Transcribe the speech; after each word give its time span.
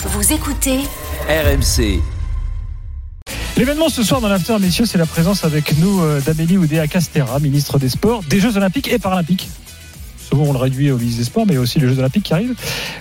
Vous 0.00 0.32
écoutez 0.32 0.78
RMC. 1.28 2.00
L'événement 3.56 3.88
ce 3.88 4.02
soir 4.04 4.20
dans 4.20 4.28
l'after, 4.28 4.56
messieurs, 4.60 4.86
c'est 4.86 4.98
la 4.98 5.06
présence 5.06 5.44
avec 5.44 5.76
nous 5.78 6.00
euh, 6.02 6.20
d'Amélie 6.20 6.56
Oudéa 6.56 6.86
Castera, 6.86 7.40
ministre 7.40 7.78
des 7.78 7.88
Sports, 7.88 8.22
des 8.24 8.38
Jeux 8.40 8.56
Olympiques 8.56 8.88
et 8.92 8.98
Paralympiques. 8.98 9.48
Souvent 10.18 10.44
on 10.44 10.52
le 10.52 10.58
réduit 10.58 10.90
au 10.90 10.98
ministre 10.98 11.18
des 11.18 11.24
Sports, 11.24 11.46
mais 11.46 11.56
aussi 11.58 11.80
les 11.80 11.88
Jeux 11.88 11.98
Olympiques 11.98 12.24
qui 12.24 12.34
arrivent. 12.34 12.54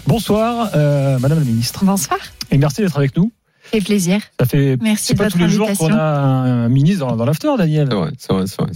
Bonsoir, 0.08 0.72
euh, 0.76 1.20
Madame 1.20 1.40
la 1.40 1.46
ministre. 1.46 1.86
Bonsoir. 1.86 2.20
Et 2.52 2.58
merci 2.58 2.82
d'être 2.82 2.98
avec 2.98 3.16
nous. 3.16 3.32
C'est 3.72 3.82
plaisir. 3.82 4.22
Ça 4.40 4.46
fait 4.46 4.78
Merci 4.82 5.14
pas 5.14 5.26
votre 5.26 5.36
tous 5.36 5.44
les 5.44 5.50
jours 5.50 5.68
invitation. 5.68 5.90
qu'on 5.90 6.00
a 6.00 6.02
un 6.04 6.70
ministre 6.70 7.06
dans, 7.06 7.16
dans 7.18 7.26
l'after, 7.26 7.50
Daniel. 7.58 7.90
C'est 8.18 8.32
vrai, 8.32 8.46
c'est 8.48 8.62
vrai. 8.62 8.72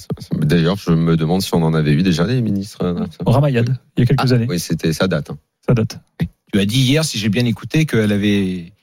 D'ailleurs, 0.46 0.76
je 0.78 0.92
me 0.92 1.16
demande 1.16 1.42
si 1.42 1.54
on 1.56 1.64
en 1.64 1.74
avait 1.74 1.94
eu 1.94 2.04
déjà 2.04 2.26
des 2.28 2.42
ministres. 2.42 2.84
euh, 2.84 3.06
Ramayad, 3.26 3.78
il 3.96 4.02
y 4.02 4.04
a 4.04 4.06
quelques 4.06 4.20
Ah, 4.32 4.34
années. 4.36 4.48
Oui, 4.50 4.60
c'était 4.60 4.92
ça 4.94 5.08
date. 5.08 5.30
hein. 5.32 5.38
Ça 5.66 5.74
date. 5.74 5.98
Tu 6.54 6.60
as 6.60 6.66
dit 6.66 6.82
hier, 6.82 7.06
si 7.06 7.18
j'ai 7.18 7.30
bien 7.30 7.46
écouté, 7.46 7.86
qu'elle 7.86 8.12
avait 8.12 8.74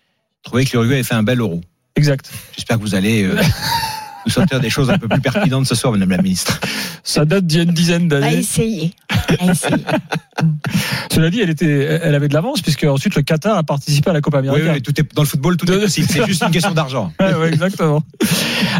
trouvé 0.42 0.64
que 0.64 0.72
l'Uruguay 0.72 0.94
avait 0.94 1.02
fait 1.02 1.14
un 1.14 1.22
bel 1.22 1.40
euro. 1.40 1.60
Exact. 1.96 2.30
J'espère 2.54 2.78
que 2.78 2.82
vous 2.82 2.94
allez 2.94 3.24
euh, 3.24 3.36
nous 4.28 4.34
sortir 4.34 4.60
des 4.60 4.68
choses 4.70 4.90
un 4.90 4.98
peu 4.98 5.08
plus 5.08 5.20
pertinentes 5.20 5.66
ce 5.66 5.74
soir, 5.74 5.92
Madame 5.92 6.10
la 6.10 6.18
Ministre. 6.18 6.60
Ça 7.02 7.24
date 7.24 7.46
d'il 7.46 7.56
y 7.56 7.60
a 7.60 7.62
une 7.64 7.72
dizaine 7.72 8.04
À 8.12 8.20
d'années. 8.20 8.36
essayer. 8.38 8.92
À 9.40 9.50
essayer. 9.50 9.76
Cela 11.10 11.30
dit, 11.30 11.40
elle 11.40 11.50
était, 11.50 11.98
elle 12.02 12.14
avait 12.14 12.28
de 12.28 12.34
l'avance 12.34 12.60
puisque 12.60 12.84
ensuite 12.84 13.14
le 13.14 13.22
Qatar 13.22 13.56
a 13.56 13.62
participé 13.62 14.10
à 14.10 14.12
la 14.12 14.20
Copa 14.20 14.40
Oui, 14.40 14.48
América. 14.48 14.72
oui, 14.74 14.82
tout 14.82 14.98
est 15.00 15.14
dans 15.14 15.22
le 15.22 15.26
football, 15.28 15.56
tout 15.56 15.70
est 15.70 15.80
possible. 15.80 16.06
C'est 16.10 16.26
juste 16.26 16.42
une 16.42 16.50
question 16.50 16.72
d'argent. 16.72 17.12
Ouais, 17.20 17.34
ouais, 17.34 17.48
exactement. 17.48 18.02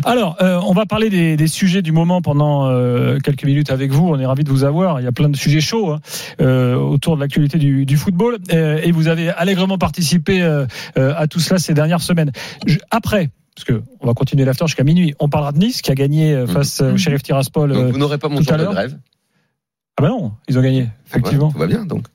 Alors, 0.04 0.36
euh, 0.42 0.60
on 0.64 0.72
va 0.72 0.86
parler 0.86 1.10
des, 1.10 1.36
des 1.36 1.46
sujets 1.48 1.82
du 1.82 1.92
moment 1.92 2.22
pendant 2.22 2.68
euh, 2.68 3.18
quelques 3.18 3.44
minutes 3.44 3.70
avec 3.70 3.90
vous. 3.90 4.06
On 4.08 4.18
est 4.18 4.26
ravis 4.26 4.44
de 4.44 4.50
vous 4.50 4.64
avoir. 4.64 5.00
Il 5.00 5.04
y 5.04 5.06
a 5.06 5.12
plein 5.12 5.28
de 5.28 5.36
sujets 5.36 5.60
chauds 5.60 5.92
hein, 5.92 6.00
euh, 6.40 6.76
autour 6.76 7.16
de 7.16 7.20
l'actualité 7.20 7.58
du, 7.58 7.84
du 7.86 7.96
football. 7.96 8.38
Euh, 8.52 8.80
et 8.82 8.92
vous 8.92 9.08
avez 9.08 9.30
allègrement 9.30 9.78
participé 9.78 10.42
euh, 10.42 10.66
euh, 10.98 11.14
à 11.16 11.26
tout 11.26 11.40
cela 11.40 11.58
ces 11.58 11.74
dernières 11.74 12.00
semaines. 12.02 12.30
Je- 12.66 12.78
après, 12.90 13.30
parce 13.58 13.64
que 13.64 13.82
on 14.00 14.06
va 14.06 14.14
continuer 14.14 14.44
l'after 14.44 14.66
jusqu'à 14.66 14.84
minuit, 14.84 15.14
on 15.18 15.28
parlera 15.28 15.50
de 15.52 15.58
Nice 15.58 15.82
qui 15.82 15.90
a 15.90 15.94
gagné 15.96 16.32
euh, 16.32 16.46
face 16.46 16.80
euh, 16.80 16.90
au 16.90 16.92
Mhm. 16.92 16.98
Sheriff 16.98 17.22
Tiraspol. 17.24 17.72
Donc, 17.72 17.78
euh, 17.84 17.90
vous 17.90 17.98
n'aurez 17.98 18.18
pas 18.18 18.28
mon 18.28 18.40
jour 18.40 18.56
de 18.56 18.64
grève. 18.64 18.96
ah 19.98 20.02
bah 20.02 20.08
non, 20.10 20.32
ils 20.48 20.56
ont 20.58 20.62
gagné, 20.62 20.88
effectivement. 21.08 21.48
Voilà, 21.48 21.52
tout 21.52 21.58
va 21.58 21.66
bien, 21.66 21.86
donc. 21.86 22.06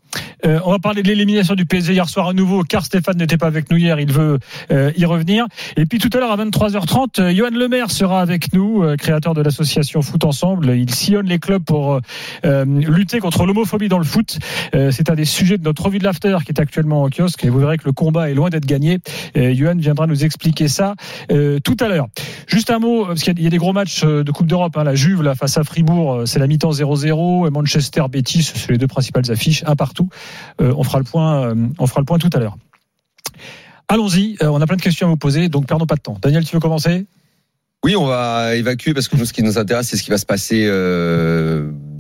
Euh, 0.46 0.60
on 0.66 0.72
va 0.72 0.80
parler 0.80 1.04
de 1.04 1.08
l'élimination 1.08 1.56
du 1.56 1.66
PSG 1.66 1.94
hier 1.94 2.10
soir 2.10 2.28
à 2.28 2.34
nouveau, 2.34 2.64
car 2.64 2.86
Stéphane 2.86 3.18
n'était 3.18 3.38
pas 3.38 3.48
avec 3.48 3.72
nous 3.72 3.78
hier, 3.78 4.00
il 4.00 4.12
veut 4.12 4.40
euh, 4.72 4.92
y 4.98 5.06
revenir. 5.06 5.46
Et 5.78 5.86
puis 5.86 6.00
tout 6.00 6.10
à 6.14 6.20
l'heure 6.20 6.32
à 6.32 6.38
23h30, 6.38 7.22
euh, 7.22 7.34
Johan 7.34 7.50
Lemaire 7.52 7.90
sera 7.92 8.22
avec 8.22 8.54
nous, 8.54 8.84
euh, 8.84 8.96
créateur 8.98 9.34
de 9.34 9.42
l'association 9.42 10.02
Foot 10.02 10.26
Ensemble. 10.26 10.72
Il 10.76 10.94
sillonne 10.94 11.28
les 11.28 11.40
clubs 11.40 11.64
pour 11.64 12.00
euh, 12.46 12.66
lutter 12.66 13.20
contre 13.20 13.46
l'homophobie 13.46 13.88
dans 13.88 13.98
le 14.00 14.04
foot. 14.04 14.38
Euh, 14.76 14.92
C'est 14.92 15.10
un 15.10 15.16
des 15.16 15.26
sujets 15.26 15.58
de 15.58 15.64
notre 15.64 15.84
revue 15.84 16.00
de 16.00 16.04
l'after 16.04 16.38
qui 16.46 16.52
est 16.52 16.60
actuellement 16.60 17.04
en 17.04 17.10
kiosque 17.10 17.44
et 17.46 17.50
vous 17.50 17.60
verrez 17.60 17.78
que 17.78 17.86
le 17.86 17.94
combat 17.94 18.30
est 18.30 18.34
loin 18.34 18.50
d'être 18.50 18.66
gagné. 18.66 19.00
Euh, 19.38 19.54
Johan 19.56 19.76
viendra 19.78 20.08
nous 20.08 20.26
expliquer 20.26 20.68
ça 20.68 20.96
euh, 21.32 21.60
tout 21.64 21.78
à 21.80 21.88
l'heure. 21.88 22.08
Juste 22.48 22.70
un 22.70 22.80
mot, 22.80 23.06
parce 23.06 23.24
qu'il 23.24 23.40
y 23.42 23.48
a- 23.48 23.50
des 23.50 23.58
gros 23.58 23.72
matchs 23.74 24.02
euh, 24.04 24.24
de 24.24 24.32
Coupe 24.32 24.48
d'Europe. 24.48 24.76
Hein, 24.78 24.84
la 24.84 24.96
Juve 24.96 25.22
là, 25.22 25.36
face 25.36 25.58
à 25.58 25.64
Fribourg, 25.64 26.14
euh, 26.14 26.26
c'est 26.26 26.40
la 26.40 26.48
mi-temps 26.48 26.72
0-0. 26.72 27.48
Et 27.48 27.50
Manchester 27.52 28.04
Betis, 28.10 28.44
c'est 28.44 28.72
les 28.72 28.78
deux 28.78 28.88
principales 28.88 29.30
affiches, 29.32 29.64
un 29.68 29.76
partout. 29.76 30.10
Euh, 30.62 30.74
on 30.78 30.84
fera 30.84 31.00
le 31.00 31.04
point, 31.04 31.48
euh, 31.48 31.68
on 31.80 31.88
fera 31.88 32.02
le 32.02 32.06
point 32.06 32.18
tout 32.18 32.30
à 32.34 32.40
l'heure. 32.40 32.58
Allons-y, 33.88 34.38
euh, 34.42 34.48
on 34.48 34.62
a 34.62 34.68
plein 34.68 34.78
de 34.78 34.82
questions 34.82 35.08
à 35.08 35.10
vous 35.10 35.18
poser, 35.18 35.50
donc 35.50 35.68
perdons 35.68 35.86
pas 35.86 35.96
de 35.96 36.02
temps. 36.02 36.18
Daniel, 36.22 36.46
tu 36.46 36.56
veux 36.56 36.60
commencer? 36.60 37.06
Oui, 37.84 37.96
on 37.96 38.06
va 38.06 38.56
évacuer 38.56 38.94
parce 38.94 39.08
que 39.08 39.18
nous, 39.18 39.26
ce 39.26 39.34
qui 39.34 39.44
nous 39.44 39.58
intéresse, 39.58 39.90
c'est 39.90 39.98
ce 39.98 40.04
qui 40.04 40.10
va 40.10 40.18
se 40.18 40.26
passer 40.26 40.66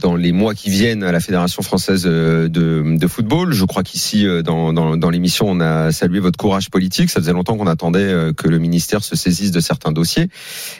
dans 0.04 0.16
les 0.16 0.34
mois 0.34 0.54
qui 0.54 0.70
viennent 0.70 1.02
à 1.02 1.12
la 1.14 1.20
Fédération 1.22 1.64
française 1.64 2.04
euh, 2.06 2.50
de, 2.50 2.98
de 2.98 3.08
football. 3.08 3.54
Je 3.54 3.64
crois 3.66 3.84
qu'ici, 3.84 4.28
euh, 4.28 4.42
dans, 4.44 4.74
dans, 4.74 4.98
dans 4.98 5.10
l'émission, 5.10 5.48
on 5.50 5.60
a 5.62 5.92
salué 5.94 6.20
votre 6.20 6.38
courage 6.38 6.70
politique. 6.70 7.10
Ça 7.10 7.22
faisait 7.22 7.32
longtemps 7.34 7.58
qu'on 7.58 7.68
attendait 7.68 8.00
euh, 8.04 8.34
que 8.34 8.48
le 8.50 8.60
ministère 8.60 9.04
se 9.04 9.16
saisisse 9.16 9.52
de 9.52 9.60
certains 9.62 9.92
dossiers, 9.94 10.28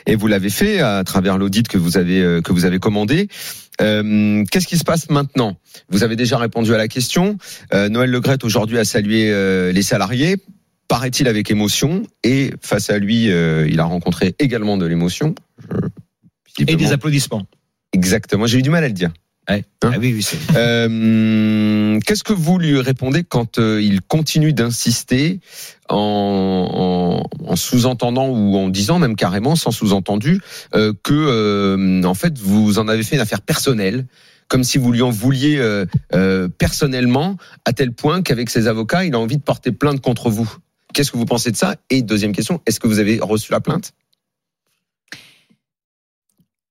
et 0.06 0.14
vous 0.14 0.26
l'avez 0.28 0.50
fait 0.50 0.80
à 0.80 1.02
travers 1.04 1.38
l'audit 1.38 1.66
que 1.66 1.78
vous 1.78 1.96
avez 1.96 2.40
que 2.44 2.52
vous 2.52 2.66
avez 2.66 2.78
commandé. 2.78 3.28
Euh, 3.80 4.44
Qu'est-ce 4.50 4.66
qui 4.68 4.76
se 4.78 4.84
passe 4.84 5.08
maintenant? 5.10 5.56
Vous 5.88 6.02
avez 6.04 6.14
déjà 6.16 6.36
répondu 6.38 6.74
à 6.74 6.76
la 6.78 6.86
question. 6.86 7.38
Euh, 7.72 7.88
Noël 7.88 8.10
Legrette 8.10 8.44
aujourd'hui 8.44 8.78
a 8.78 8.84
salué 8.84 9.30
euh, 9.32 9.72
les 9.72 9.82
salariés 9.82 10.36
paraît-il 10.86 11.26
avec 11.28 11.50
émotion 11.50 12.02
et 12.22 12.52
face 12.60 12.90
à 12.90 12.98
lui 12.98 13.24
il 13.24 13.80
a 13.80 13.84
rencontré 13.84 14.34
également 14.38 14.76
de 14.76 14.84
l'émotion 14.84 15.34
Je- 16.58 16.64
Et 16.68 16.76
des 16.76 16.92
applaudissements. 16.92 17.46
exactement 17.94 18.46
j'ai 18.46 18.58
eu 18.58 18.62
du 18.62 18.68
mal 18.70 18.84
à 18.84 18.88
le 18.88 18.92
dire 18.92 19.10
Ouais. 19.48 19.64
Hein 19.82 19.90
ah 19.92 19.98
oui, 19.98 20.12
oui, 20.14 20.22
c'est. 20.22 20.38
Euh, 20.56 22.00
qu'est-ce 22.06 22.24
que 22.24 22.32
vous 22.32 22.58
lui 22.58 22.80
répondez 22.80 23.24
quand 23.24 23.58
euh, 23.58 23.82
il 23.82 24.00
continue 24.00 24.54
d'insister 24.54 25.40
en, 25.90 27.26
en, 27.38 27.50
en 27.50 27.56
sous-entendant 27.56 28.28
ou 28.28 28.56
en 28.56 28.68
disant 28.68 28.98
même 28.98 29.16
carrément 29.16 29.54
sans 29.54 29.70
sous-entendu 29.70 30.40
euh, 30.74 30.94
que 31.02 32.04
en 32.04 32.14
fait 32.14 32.38
vous 32.38 32.78
en 32.78 32.88
avez 32.88 33.02
fait 33.02 33.16
une 33.16 33.22
affaire 33.22 33.42
personnelle 33.42 34.06
comme 34.48 34.64
si 34.64 34.78
vous 34.78 34.92
lui 34.92 35.02
en 35.02 35.10
vouliez 35.10 35.60
personnellement 36.58 37.36
à 37.64 37.72
tel 37.72 37.92
point 37.92 38.22
qu'avec 38.22 38.48
ses 38.50 38.66
avocats 38.66 39.04
il 39.04 39.14
a 39.14 39.18
envie 39.18 39.36
de 39.36 39.42
porter 39.42 39.72
plainte 39.72 40.00
contre 40.00 40.30
vous? 40.30 40.50
Qu'est-ce 40.94 41.10
que 41.10 41.18
vous 41.18 41.24
pensez 41.26 41.50
de 41.50 41.56
ça? 41.56 41.76
Et 41.90 42.02
deuxième 42.02 42.32
question, 42.32 42.60
est-ce 42.66 42.78
que 42.78 42.86
vous 42.86 42.98
avez 42.98 43.18
reçu 43.20 43.52
la 43.52 43.60
plainte? 43.60 43.92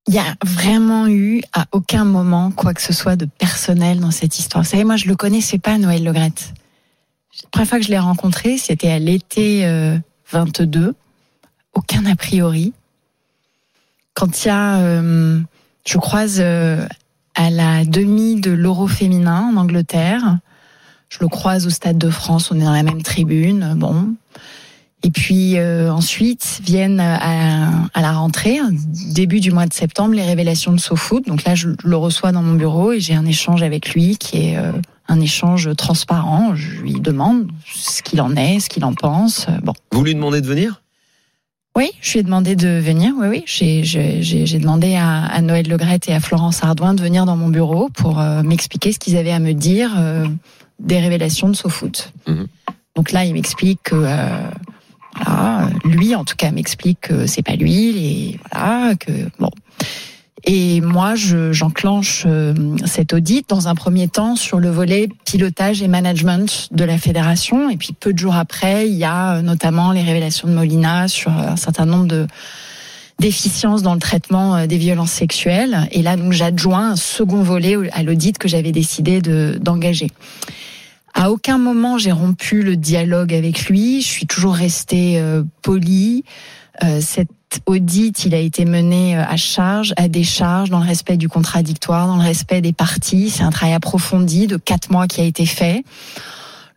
Il 0.07 0.13
y 0.13 0.19
a 0.19 0.35
vraiment 0.43 1.07
eu 1.07 1.41
à 1.53 1.65
aucun 1.71 2.03
moment 2.03 2.51
quoi 2.51 2.73
que 2.73 2.81
ce 2.81 2.91
soit 2.91 3.15
de 3.15 3.25
personnel 3.25 3.99
dans 3.99 4.11
cette 4.11 4.37
histoire. 4.37 4.63
Vous 4.63 4.69
savez, 4.69 4.83
moi, 4.83 4.97
je 4.97 5.07
le 5.07 5.15
connaissais 5.15 5.59
pas, 5.59 5.77
Noël 5.77 6.03
Legrette. 6.03 6.53
La 7.43 7.49
première 7.49 7.69
fois 7.69 7.79
que 7.79 7.85
je 7.85 7.89
l'ai 7.89 7.99
rencontré, 7.99 8.57
c'était 8.57 8.91
à 8.91 8.99
l'été 8.99 9.65
euh, 9.65 9.97
22. 10.31 10.93
Aucun 11.73 12.05
a 12.05 12.15
priori. 12.15 12.73
Quand 14.13 14.43
il 14.43 14.47
y 14.47 14.51
a, 14.51 14.77
euh, 14.79 15.39
je 15.85 15.97
croise 15.97 16.37
euh, 16.39 16.85
à 17.35 17.49
la 17.49 17.85
demi 17.85 18.39
de 18.39 18.51
l'Euro 18.51 18.87
féminin 18.87 19.51
en 19.53 19.57
Angleterre. 19.57 20.37
Je 21.09 21.19
le 21.21 21.27
croise 21.27 21.65
au 21.65 21.69
Stade 21.69 21.97
de 21.97 22.09
France, 22.09 22.51
on 22.51 22.59
est 22.59 22.63
dans 22.63 22.73
la 22.73 22.83
même 22.83 23.03
tribune. 23.03 23.73
Bon, 23.77 24.15
et 25.03 25.11
puis 25.11 25.57
euh, 25.57 25.91
ensuite 25.91 26.61
viennent 26.63 26.99
à, 26.99 27.87
à 27.93 28.01
la 28.01 28.13
rentrée, 28.13 28.59
début 29.13 29.41
du 29.41 29.51
mois 29.51 29.65
de 29.65 29.73
septembre, 29.73 30.15
les 30.15 30.23
révélations 30.23 30.71
de 30.71 30.79
SoFoot. 30.79 31.25
Donc 31.27 31.43
là, 31.43 31.55
je 31.55 31.69
le 31.83 31.97
reçois 31.97 32.31
dans 32.31 32.41
mon 32.41 32.55
bureau 32.55 32.93
et 32.93 32.99
j'ai 32.99 33.13
un 33.13 33.25
échange 33.25 33.63
avec 33.63 33.93
lui 33.93 34.17
qui 34.17 34.37
est 34.37 34.57
euh, 34.57 34.71
un 35.09 35.19
échange 35.19 35.75
transparent. 35.75 36.55
Je 36.55 36.81
lui 36.81 36.93
demande 36.93 37.47
ce 37.65 38.01
qu'il 38.01 38.21
en 38.21 38.35
est, 38.35 38.61
ce 38.61 38.69
qu'il 38.69 38.85
en 38.85 38.93
pense. 38.93 39.47
Bon. 39.61 39.73
Vous 39.91 40.03
lui 40.03 40.15
demandez 40.15 40.41
de 40.41 40.47
venir? 40.47 40.81
Oui, 41.75 41.89
je 42.01 42.13
lui 42.13 42.19
ai 42.19 42.23
demandé 42.23 42.55
de 42.55 42.79
venir. 42.79 43.13
Oui, 43.17 43.27
oui. 43.29 43.43
J'ai, 43.45 44.59
demandé 44.59 44.95
à, 44.95 45.25
à 45.25 45.41
Noël 45.41 45.67
Legrette 45.67 46.07
et 46.07 46.13
à 46.13 46.19
Florence 46.19 46.63
Ardouin 46.63 46.93
de 46.93 47.01
venir 47.01 47.25
dans 47.25 47.35
mon 47.35 47.49
bureau 47.49 47.89
pour 47.89 48.19
euh, 48.19 48.43
m'expliquer 48.43 48.91
ce 48.91 48.99
qu'ils 48.99 49.17
avaient 49.17 49.31
à 49.31 49.39
me 49.39 49.53
dire 49.53 49.91
euh, 49.97 50.27
des 50.79 50.99
révélations 50.99 51.49
de 51.49 51.55
SoFoot. 51.55 52.13
Mhm. 52.27 52.47
Donc 52.95 53.11
là, 53.11 53.25
il 53.25 53.33
m'explique 53.33 53.81
que 53.83 53.95
euh, 53.95 54.27
voilà, 55.15 55.69
lui, 55.83 56.15
en 56.15 56.23
tout 56.23 56.35
cas, 56.35 56.51
m'explique 56.51 57.01
que 57.01 57.27
c'est 57.27 57.43
pas 57.43 57.55
lui, 57.55 57.97
et 57.97 58.39
voilà, 58.51 58.95
que 58.95 59.11
bon. 59.39 59.51
Et 60.45 60.81
moi, 60.81 61.15
je, 61.15 61.53
j'enclenche 61.53 62.23
euh, 62.25 62.53
cet 62.85 63.13
audit 63.13 63.47
dans 63.47 63.69
un 63.69 63.75
premier 63.75 64.09
temps 64.09 64.35
sur 64.35 64.59
le 64.59 64.69
volet 64.69 65.07
pilotage 65.25 65.81
et 65.81 65.87
management 65.87 66.67
de 66.71 66.83
la 66.83 66.97
fédération. 66.97 67.69
Et 67.69 67.77
puis 67.77 67.93
peu 67.97 68.11
de 68.11 68.19
jours 68.19 68.35
après, 68.35 68.89
il 68.89 68.95
y 68.95 69.05
a 69.05 69.35
euh, 69.35 69.41
notamment 69.41 69.93
les 69.93 70.01
révélations 70.01 70.49
de 70.49 70.53
Molina 70.53 71.07
sur 71.07 71.31
euh, 71.31 71.51
un 71.51 71.55
certain 71.55 71.85
nombre 71.85 72.07
de 72.07 72.27
déficiences 73.19 73.83
dans 73.83 73.93
le 73.93 74.01
traitement 74.01 74.65
des 74.65 74.77
violences 74.77 75.11
sexuelles. 75.11 75.87
Et 75.91 76.01
là, 76.01 76.17
donc, 76.17 76.33
j'adjoins 76.33 76.91
un 76.91 76.95
second 76.97 77.41
volet 77.41 77.77
à 77.93 78.03
l'audit 78.03 78.37
que 78.37 78.49
j'avais 78.49 78.73
décidé 78.73 79.21
de, 79.21 79.57
d'engager. 79.61 80.09
À 81.13 81.31
aucun 81.31 81.57
moment 81.57 81.97
j'ai 81.97 82.11
rompu 82.11 82.63
le 82.63 82.75
dialogue 82.75 83.33
avec 83.33 83.65
lui. 83.65 84.01
Je 84.01 84.07
suis 84.07 84.27
toujours 84.27 84.55
restée 84.55 85.19
euh, 85.19 85.43
polie. 85.61 86.23
Euh, 86.83 87.01
cet 87.01 87.29
audit, 87.67 88.25
il 88.25 88.33
a 88.33 88.39
été 88.39 88.65
mené 88.65 89.15
euh, 89.15 89.23
à 89.23 89.37
charge, 89.37 89.93
à 89.95 90.07
décharge, 90.07 90.71
dans 90.71 90.79
le 90.79 90.85
respect 90.85 91.17
du 91.17 91.29
contradictoire, 91.29 92.07
dans 92.07 92.17
le 92.17 92.23
respect 92.23 92.61
des 92.61 92.73
parties. 92.73 93.29
C'est 93.29 93.43
un 93.43 93.51
travail 93.51 93.75
approfondi 93.75 94.47
de 94.47 94.57
quatre 94.57 94.89
mois 94.89 95.07
qui 95.07 95.21
a 95.21 95.23
été 95.23 95.45
fait. 95.45 95.83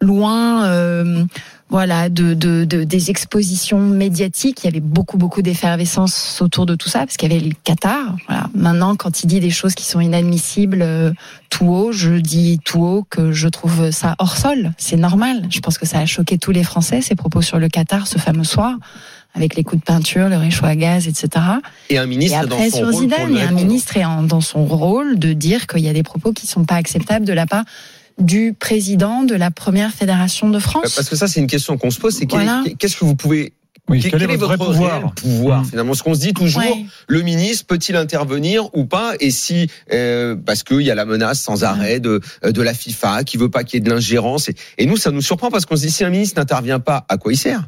Loin, 0.00 0.64
euh, 0.66 1.24
voilà, 1.68 2.08
de, 2.08 2.34
de, 2.34 2.64
de- 2.64 2.84
des 2.84 3.10
expositions 3.10 3.80
médiatiques. 3.80 4.62
Il 4.62 4.66
y 4.66 4.68
avait 4.68 4.80
beaucoup, 4.80 5.16
beaucoup 5.16 5.42
d'effervescence 5.42 6.40
autour 6.42 6.66
de 6.66 6.74
tout 6.74 6.88
ça, 6.88 7.00
parce 7.00 7.16
qu'il 7.16 7.32
y 7.32 7.34
avait 7.36 7.44
le 7.44 7.52
Qatar. 7.64 8.14
Voilà. 8.28 8.48
Maintenant, 8.54 8.94
quand 8.94 9.22
il 9.22 9.26
dit 9.26 9.40
des 9.40 9.50
choses 9.50 9.74
qui 9.74 9.84
sont 9.84 10.00
inadmissibles 10.00 10.82
euh, 10.82 11.12
tout 11.50 11.66
haut, 11.66 11.92
je 11.92 12.14
dis 12.14 12.60
tout 12.64 12.82
haut 12.84 13.06
que 13.08 13.32
je 13.32 13.48
trouve 13.48 13.90
ça 13.90 14.14
hors 14.18 14.36
sol. 14.36 14.72
C'est 14.78 14.96
normal. 14.96 15.46
Je 15.50 15.60
pense 15.60 15.78
que 15.78 15.86
ça 15.86 15.98
a 15.98 16.06
choqué 16.06 16.38
tous 16.38 16.52
les 16.52 16.62
Français, 16.64 17.00
ces 17.00 17.14
propos 17.14 17.42
sur 17.42 17.58
le 17.58 17.68
Qatar 17.68 18.06
ce 18.06 18.18
fameux 18.18 18.44
soir, 18.44 18.74
avec 19.34 19.56
les 19.56 19.64
coups 19.64 19.80
de 19.80 19.84
peinture, 19.84 20.28
le 20.28 20.36
réchaud 20.36 20.64
à 20.66 20.76
gaz, 20.76 21.08
etc. 21.08 21.44
Et 21.90 21.98
un 21.98 22.04
Et 22.04 22.06
ministre 22.06 22.46
dans 22.46 22.56
son 22.58 22.70
sur 22.70 22.78
rôle 22.86 22.90
pour 22.92 23.00
Zidane, 23.00 23.36
et 23.36 23.42
un 23.42 23.50
ministre 23.52 23.96
est 23.96 24.04
en- 24.04 24.22
dans 24.22 24.40
son 24.40 24.64
rôle 24.64 25.18
de 25.18 25.32
dire 25.32 25.66
qu'il 25.66 25.80
y 25.80 25.88
a 25.88 25.92
des 25.92 26.02
propos 26.02 26.32
qui 26.32 26.46
sont 26.46 26.64
pas 26.64 26.76
acceptables 26.76 27.26
de 27.26 27.32
la 27.34 27.46
part 27.46 27.64
du 28.18 28.54
président 28.58 29.22
de 29.24 29.34
la 29.34 29.50
première 29.50 29.92
fédération 29.92 30.48
de 30.48 30.58
France. 30.58 30.94
Parce 30.94 31.08
que 31.08 31.16
ça, 31.16 31.28
c'est 31.28 31.40
une 31.40 31.46
question 31.46 31.76
qu'on 31.76 31.90
se 31.90 32.00
pose. 32.00 32.14
C'est 32.16 32.30
Voilà. 32.30 32.64
qu'est-ce 32.78 32.96
que 32.96 33.04
vous 33.04 33.16
pouvez 33.16 33.52
Oui, 33.88 34.00
quel, 34.00 34.10
quel 34.12 34.22
est 34.22 34.36
votre 34.36 34.56
votre 34.56 34.72
pouvoir 34.72 35.12
pouvoir 35.14 35.62
Mm. 35.62 35.64
finalement? 35.66 35.94
Ce 35.94 36.02
qu'on 36.02 36.14
se 36.14 36.20
dit 36.20 36.32
toujours, 36.34 36.60
Ouais. 36.62 36.86
le 37.06 37.22
ministre 37.22 37.66
peut-il 37.66 37.94
intervenir 37.94 38.68
ou 38.74 38.84
pas? 38.84 39.12
Et 39.20 39.30
si 39.30 39.68
euh, 39.92 40.34
parce 40.34 40.62
qu'il 40.64 40.80
y 40.80 40.90
a 40.90 40.94
la 40.96 41.04
menace 41.04 41.40
sans 41.40 41.62
arrêt 41.62 42.00
de 42.00 42.20
euh, 42.44 42.50
de 42.52 42.62
la 42.62 42.74
FIFA 42.74 43.22
qui 43.22 43.36
veut 43.36 43.50
pas 43.50 43.62
qu'il 43.64 43.76
y 43.76 43.76
ait 43.78 43.84
de 43.84 43.90
l'ingérence 43.90 44.48
et, 44.48 44.56
et 44.78 44.86
nous 44.86 44.96
ça 44.96 45.10
nous 45.12 45.20
surprend 45.20 45.50
parce 45.50 45.66
qu'on 45.66 45.76
se 45.76 45.82
dit 45.82 45.90
si 45.92 46.02
un 46.04 46.10
ministre 46.10 46.40
n'intervient 46.40 46.80
pas, 46.80 47.04
à 47.08 47.16
quoi 47.16 47.32
il 47.32 47.36
sert? 47.36 47.64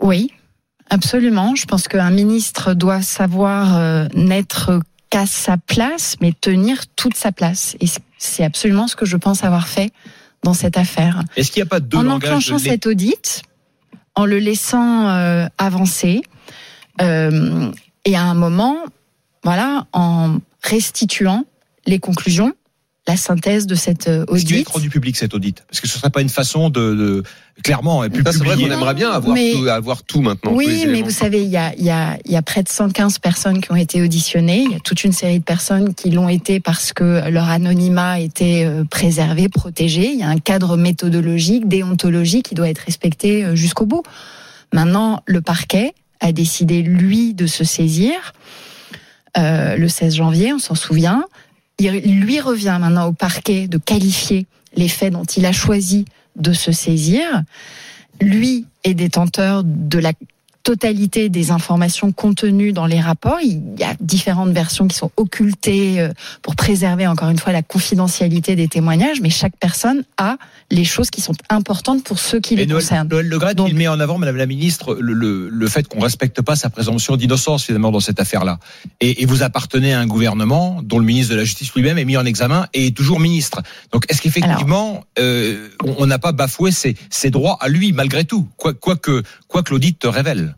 Oui, 0.00 0.32
absolument. 0.88 1.54
Je 1.54 1.64
pense 1.66 1.88
qu'un 1.88 2.10
ministre 2.10 2.74
doit 2.74 3.02
savoir 3.02 3.76
euh, 3.78 4.06
n'être 4.14 4.80
qu'à 5.10 5.26
sa 5.26 5.56
place, 5.56 6.16
mais 6.20 6.32
tenir 6.38 6.82
toute 6.96 7.16
sa 7.16 7.32
place. 7.32 7.76
Et 7.80 7.86
c'est 8.20 8.44
absolument 8.44 8.86
ce 8.86 8.94
que 8.94 9.06
je 9.06 9.16
pense 9.16 9.42
avoir 9.42 9.66
fait 9.66 9.92
dans 10.44 10.54
cette 10.54 10.76
affaire. 10.76 11.22
Est-ce 11.36 11.50
qu'il 11.50 11.62
n'y 11.62 11.66
a 11.66 11.70
pas 11.70 11.80
deux 11.80 11.98
en 11.98 12.02
langages 12.02 12.30
enclenchant 12.30 12.56
de 12.56 12.60
cet 12.60 12.86
audit, 12.86 13.42
en 14.14 14.26
le 14.26 14.38
laissant 14.38 15.08
euh, 15.08 15.46
avancer, 15.58 16.22
euh, 17.00 17.72
et 18.04 18.16
à 18.16 18.22
un 18.22 18.34
moment, 18.34 18.76
voilà, 19.42 19.86
en 19.92 20.38
restituant 20.62 21.44
les 21.86 21.98
conclusions, 21.98 22.52
la 23.08 23.16
synthèse 23.16 23.66
de 23.66 23.74
cette 23.74 24.08
euh, 24.08 24.24
Est-ce 24.34 24.44
qu'il 24.44 24.48
va 24.50 24.54
audit. 24.56 24.60
être 24.60 24.72
rendu 24.72 24.90
public 24.90 25.16
cet 25.16 25.32
audit 25.34 25.64
Parce 25.68 25.80
que 25.80 25.88
ce 25.88 25.98
serait 25.98 26.10
pas 26.10 26.20
une 26.20 26.28
façon 26.28 26.68
de, 26.68 26.94
de 26.94 27.22
clairement 27.64 28.04
et 28.04 28.10
puis 28.10 28.22
Ça, 28.24 28.32
C'est 28.32 28.38
vrai 28.44 28.56
qu'on 28.56 28.70
aimerait 28.70 28.94
bien 28.94 29.10
avoir 29.10 29.34
Mais- 29.34 29.52
tout, 29.52 29.66
avoir 29.68 30.02
tout 30.02 30.20
maintenant. 30.20 30.52
Oui, 30.52 30.84
mais 30.86 31.00
vous 31.02 31.10
savez, 31.10 31.42
il 31.42 31.48
y 31.48 31.56
a, 31.56 31.72
il 31.76 31.84
y, 31.84 31.90
a, 31.90 32.18
il 32.26 32.30
y 32.30 32.36
a 32.36 32.42
près 32.42 32.62
de 32.62 32.68
115 32.68 33.18
personnes 33.18 33.60
qui 33.62 33.72
ont 33.72 33.76
été 33.76 34.02
auditionnées. 34.02 34.64
Il 34.66 34.72
y 34.72 34.74
a 34.74 34.80
toute 34.80 35.02
une 35.02 35.12
série 35.12 35.38
de 35.38 35.44
personnes 35.44 35.94
qui 35.94 36.10
l'ont 36.10 36.28
été 36.28 36.60
parce 36.60 36.92
que 36.92 37.28
leur 37.30 37.48
anonymat 37.48 38.20
était 38.20 38.64
euh, 38.66 38.84
préservé, 38.84 39.48
protégé. 39.48 40.10
Il 40.12 40.18
y 40.20 40.22
a 40.22 40.28
un 40.28 40.38
cadre 40.38 40.76
méthodologique, 40.76 41.66
déontologique 41.68 42.50
qui 42.50 42.54
doit 42.54 42.68
être 42.68 42.82
respecté 42.84 43.44
euh, 43.44 43.56
jusqu'au 43.56 43.86
bout. 43.86 44.02
Maintenant, 44.74 45.22
le 45.26 45.40
parquet 45.40 45.94
a 46.20 46.32
décidé, 46.32 46.82
lui, 46.82 47.32
de 47.34 47.46
se 47.46 47.64
saisir 47.64 48.12
euh, 49.38 49.76
le 49.76 49.88
16 49.88 50.14
janvier, 50.16 50.52
on 50.52 50.58
s'en 50.58 50.74
souvient. 50.74 51.24
Il 51.80 52.20
lui 52.20 52.40
revient 52.40 52.76
maintenant 52.78 53.06
au 53.06 53.12
parquet 53.12 53.66
de 53.66 53.78
qualifier 53.78 54.46
les 54.76 54.88
faits 54.88 55.12
dont 55.12 55.24
il 55.24 55.46
a 55.46 55.52
choisi 55.52 56.04
de 56.36 56.52
se 56.52 56.72
saisir. 56.72 57.24
Lui 58.20 58.66
est 58.84 58.94
détenteur 58.94 59.62
de 59.64 59.98
la 59.98 60.12
totalité 60.62 61.28
des 61.28 61.50
informations 61.50 62.12
contenues 62.12 62.72
dans 62.72 62.86
les 62.86 63.00
rapports. 63.00 63.38
Il 63.42 63.60
y 63.78 63.84
a 63.84 63.94
différentes 64.00 64.50
versions 64.50 64.86
qui 64.88 64.96
sont 64.96 65.10
occultées 65.16 66.00
euh, 66.00 66.08
pour 66.42 66.56
préserver 66.56 67.06
encore 67.06 67.28
une 67.30 67.38
fois 67.38 67.52
la 67.52 67.62
confidentialité 67.62 68.56
des 68.56 68.68
témoignages, 68.68 69.20
mais 69.20 69.30
chaque 69.30 69.56
personne 69.58 70.04
a 70.16 70.36
les 70.70 70.84
choses 70.84 71.10
qui 71.10 71.20
sont 71.20 71.34
importantes 71.48 72.04
pour 72.04 72.18
ceux 72.18 72.40
qui 72.40 72.56
les 72.56 72.66
Noël, 72.66 72.82
concernent. 72.82 73.08
Noël 73.08 73.26
Le 73.28 73.38
Graët, 73.38 73.56
Donc- 73.56 73.68
il 73.68 73.74
met 73.76 73.88
en 73.88 73.98
avant, 74.00 74.18
Madame 74.18 74.36
la 74.36 74.46
Ministre, 74.46 74.94
le, 75.00 75.12
le, 75.12 75.48
le 75.48 75.68
fait 75.68 75.88
qu'on 75.88 76.00
respecte 76.00 76.40
pas 76.42 76.56
sa 76.56 76.70
présomption 76.70 77.16
d'innocence 77.16 77.64
finalement 77.64 77.90
dans 77.90 78.00
cette 78.00 78.20
affaire-là. 78.20 78.58
Et, 79.00 79.22
et 79.22 79.26
vous 79.26 79.42
appartenez 79.42 79.92
à 79.94 80.00
un 80.00 80.06
gouvernement 80.06 80.80
dont 80.82 80.98
le 80.98 81.04
ministre 81.04 81.32
de 81.32 81.38
la 81.38 81.44
Justice 81.44 81.72
lui-même 81.74 81.98
est 81.98 82.04
mis 82.04 82.16
en 82.16 82.24
examen 82.24 82.66
et 82.74 82.86
est 82.88 82.96
toujours 82.96 83.20
ministre. 83.20 83.62
Donc 83.92 84.04
est-ce 84.08 84.20
qu'effectivement 84.22 85.04
euh, 85.18 85.68
on 85.84 85.94
on 86.00 86.06
n'a 86.06 86.18
pas 86.18 86.32
bafoué 86.32 86.70
ses, 86.72 86.96
ses 87.10 87.30
droits 87.30 87.58
à 87.60 87.68
lui 87.68 87.92
malgré 87.92 88.24
tout, 88.24 88.48
quoi, 88.56 88.72
quoi 88.74 88.96
que 88.96 89.22
quoi 89.48 89.62
que 89.62 89.70
l'audit 89.72 89.98
te 89.98 90.06
révèle? 90.06 90.54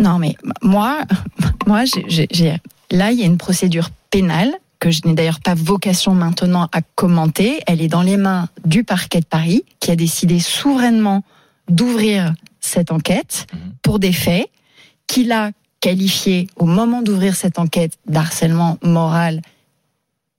Non, 0.00 0.18
mais 0.18 0.36
moi, 0.62 1.00
moi, 1.66 1.84
j'ai- 1.84 2.04
j'ai- 2.08 2.28
j'ai- 2.30 2.56
là, 2.90 3.12
il 3.12 3.18
y 3.18 3.22
a 3.22 3.26
une 3.26 3.38
procédure 3.38 3.90
pénale 4.10 4.52
que 4.78 4.90
je 4.90 5.00
n'ai 5.04 5.14
d'ailleurs 5.14 5.40
pas 5.40 5.54
vocation 5.54 6.12
maintenant 6.14 6.68
à 6.72 6.80
commenter. 6.96 7.60
Elle 7.66 7.80
est 7.80 7.88
dans 7.88 8.02
les 8.02 8.16
mains 8.16 8.48
du 8.64 8.82
parquet 8.84 9.20
de 9.20 9.26
Paris, 9.26 9.64
qui 9.80 9.90
a 9.92 9.96
décidé 9.96 10.40
souverainement 10.40 11.22
d'ouvrir 11.68 12.34
cette 12.60 12.90
enquête 12.90 13.46
Mhm. 13.52 13.58
pour 13.82 13.98
des 14.00 14.12
faits 14.12 14.48
qu'il 15.06 15.30
a 15.32 15.50
qualifiés 15.80 16.48
au 16.56 16.64
moment 16.66 17.02
d'ouvrir 17.02 17.36
cette 17.36 17.58
enquête 17.58 17.92
d'harcèlement 18.06 18.78
moral 18.82 19.40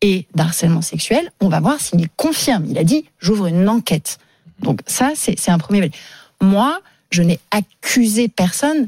et 0.01 0.25
d'harcèlement 0.35 0.81
sexuel. 0.81 1.31
On 1.39 1.47
va 1.47 1.59
voir 1.61 1.79
s'il 1.79 2.09
confirme. 2.09 2.65
Il 2.69 2.77
a 2.77 2.83
dit 2.83 3.06
j'ouvre 3.19 3.47
une 3.47 3.67
enquête. 3.69 4.17
Donc 4.59 4.81
ça, 4.88 5.11
c'est 5.15 5.38
c'est 5.39 5.51
un 5.51 5.57
premier. 5.57 5.89
Moi, 6.41 6.79
je 7.11 7.23
n'ai 7.23 7.39
accusé 7.51 8.27
personne 8.27 8.88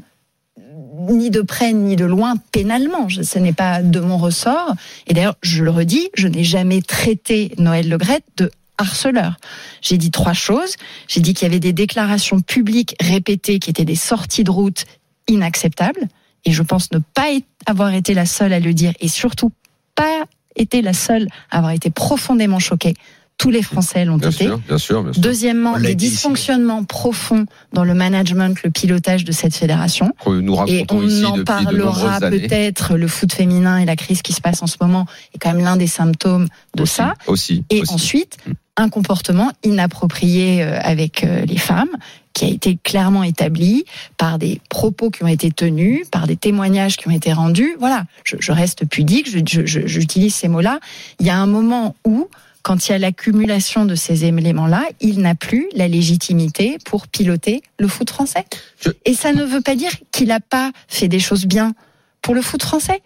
ni 1.08 1.30
de 1.30 1.40
près 1.42 1.72
ni 1.72 1.96
de 1.96 2.04
loin 2.04 2.34
pénalement. 2.52 3.08
Ce 3.08 3.38
n'est 3.38 3.52
pas 3.52 3.82
de 3.82 4.00
mon 4.00 4.18
ressort. 4.18 4.74
Et 5.06 5.14
d'ailleurs, 5.14 5.36
je 5.42 5.62
le 5.62 5.70
redis, 5.70 6.08
je 6.14 6.28
n'ai 6.28 6.44
jamais 6.44 6.82
traité 6.82 7.52
Noël 7.58 7.88
Legrette 7.88 8.24
de 8.36 8.50
harceleur. 8.78 9.36
J'ai 9.80 9.98
dit 9.98 10.10
trois 10.10 10.32
choses. 10.32 10.74
J'ai 11.08 11.20
dit 11.20 11.34
qu'il 11.34 11.46
y 11.46 11.50
avait 11.50 11.60
des 11.60 11.72
déclarations 11.72 12.40
publiques 12.40 12.94
répétées 13.00 13.58
qui 13.58 13.70
étaient 13.70 13.84
des 13.84 13.96
sorties 13.96 14.44
de 14.44 14.50
route 14.50 14.84
inacceptables. 15.28 16.08
Et 16.44 16.52
je 16.52 16.62
pense 16.62 16.92
ne 16.92 16.98
pas 16.98 17.28
avoir 17.66 17.92
été 17.94 18.14
la 18.14 18.26
seule 18.26 18.52
à 18.52 18.60
le 18.60 18.72
dire 18.72 18.92
et 19.00 19.08
surtout 19.08 19.50
pas 19.94 20.24
été 20.54 20.82
la 20.82 20.92
seule 20.92 21.28
à 21.50 21.58
avoir 21.58 21.72
été 21.72 21.90
profondément 21.90 22.58
choquée. 22.58 22.94
Tous 23.38 23.50
les 23.50 23.62
Français 23.62 24.04
l'ont 24.06 24.16
été. 24.16 24.30
sûr, 24.30 24.58
bien 24.66 24.78
sûr, 24.78 25.02
bien 25.04 25.12
sûr. 25.12 25.20
Deuxièmement, 25.22 25.76
les 25.76 25.88
ici. 25.90 25.96
dysfonctionnements 25.96 26.84
profonds 26.84 27.44
dans 27.74 27.84
le 27.84 27.92
management, 27.94 28.56
le 28.64 28.70
pilotage 28.70 29.24
de 29.24 29.32
cette 29.32 29.54
fédération. 29.54 30.12
Que 30.24 30.30
nous 30.40 30.56
Et 30.68 30.86
on 30.90 31.02
ici 31.02 31.24
en 31.26 31.44
parlera 31.44 32.18
peut-être. 32.20 32.96
Le 32.96 33.06
foot 33.08 33.32
féminin 33.32 33.76
et 33.78 33.84
la 33.84 33.94
crise 33.96 34.22
qui 34.22 34.32
se 34.32 34.40
passe 34.40 34.62
en 34.62 34.66
ce 34.66 34.76
moment 34.80 35.06
est 35.34 35.38
quand 35.38 35.52
même 35.52 35.62
l'un 35.64 35.76
des 35.76 35.86
symptômes 35.86 36.48
de 36.76 36.82
Aussi, 36.84 36.94
ça. 36.94 37.14
Aussi. 37.26 37.64
Et 37.70 37.82
aussi. 37.82 37.92
ensuite, 37.92 38.38
Mm. 38.46 38.52
un 38.78 38.88
comportement 38.88 39.52
inapproprié 39.64 40.62
euh, 40.62 40.78
avec 40.82 41.22
euh, 41.24 41.44
les 41.46 41.56
femmes 41.58 41.88
qui 42.32 42.44
a 42.44 42.48
été 42.48 42.78
clairement 42.82 43.22
établi 43.22 43.84
par 44.18 44.38
des 44.38 44.60
propos 44.68 45.10
qui 45.10 45.24
ont 45.24 45.28
été 45.28 45.50
tenus, 45.50 46.06
par 46.10 46.26
des 46.26 46.36
témoignages 46.36 46.96
qui 46.96 47.08
ont 47.08 47.12
été 47.12 47.32
rendus. 47.32 47.76
Voilà, 47.80 48.04
je, 48.24 48.36
je 48.38 48.52
reste 48.52 48.84
pudique, 48.86 49.30
je- 49.30 49.38
je- 49.46 49.64
je- 49.66 49.86
j'utilise 49.86 50.34
ces 50.34 50.48
mots-là. 50.48 50.80
Il 51.20 51.26
y 51.26 51.30
a 51.30 51.38
un 51.38 51.46
moment 51.46 51.94
où, 52.06 52.28
quand 52.66 52.88
il 52.88 52.90
y 52.90 52.94
a 52.96 52.98
l'accumulation 52.98 53.84
de 53.84 53.94
ces 53.94 54.24
éléments-là, 54.24 54.82
il 55.00 55.20
n'a 55.20 55.36
plus 55.36 55.68
la 55.72 55.86
légitimité 55.86 56.78
pour 56.84 57.06
piloter 57.06 57.62
le 57.78 57.86
foot 57.86 58.10
français. 58.10 58.44
Je- 58.80 58.90
Et 59.04 59.14
ça 59.14 59.32
ne 59.32 59.44
veut 59.44 59.60
pas 59.60 59.76
dire 59.76 59.92
qu'il 60.10 60.26
n'a 60.28 60.40
pas 60.40 60.72
fait 60.88 61.06
des 61.06 61.20
choses 61.20 61.46
bien 61.46 61.74
pour 62.22 62.34
le 62.34 62.42
foot 62.42 62.64
français. 62.64 63.02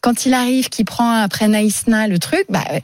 Quand 0.00 0.24
il 0.24 0.32
arrive, 0.32 0.70
qu'il 0.70 0.86
prend 0.86 1.10
après 1.10 1.46
Naïsna 1.46 2.08
le 2.08 2.18
truc, 2.18 2.46
bah, 2.48 2.64
euh, 2.72 2.80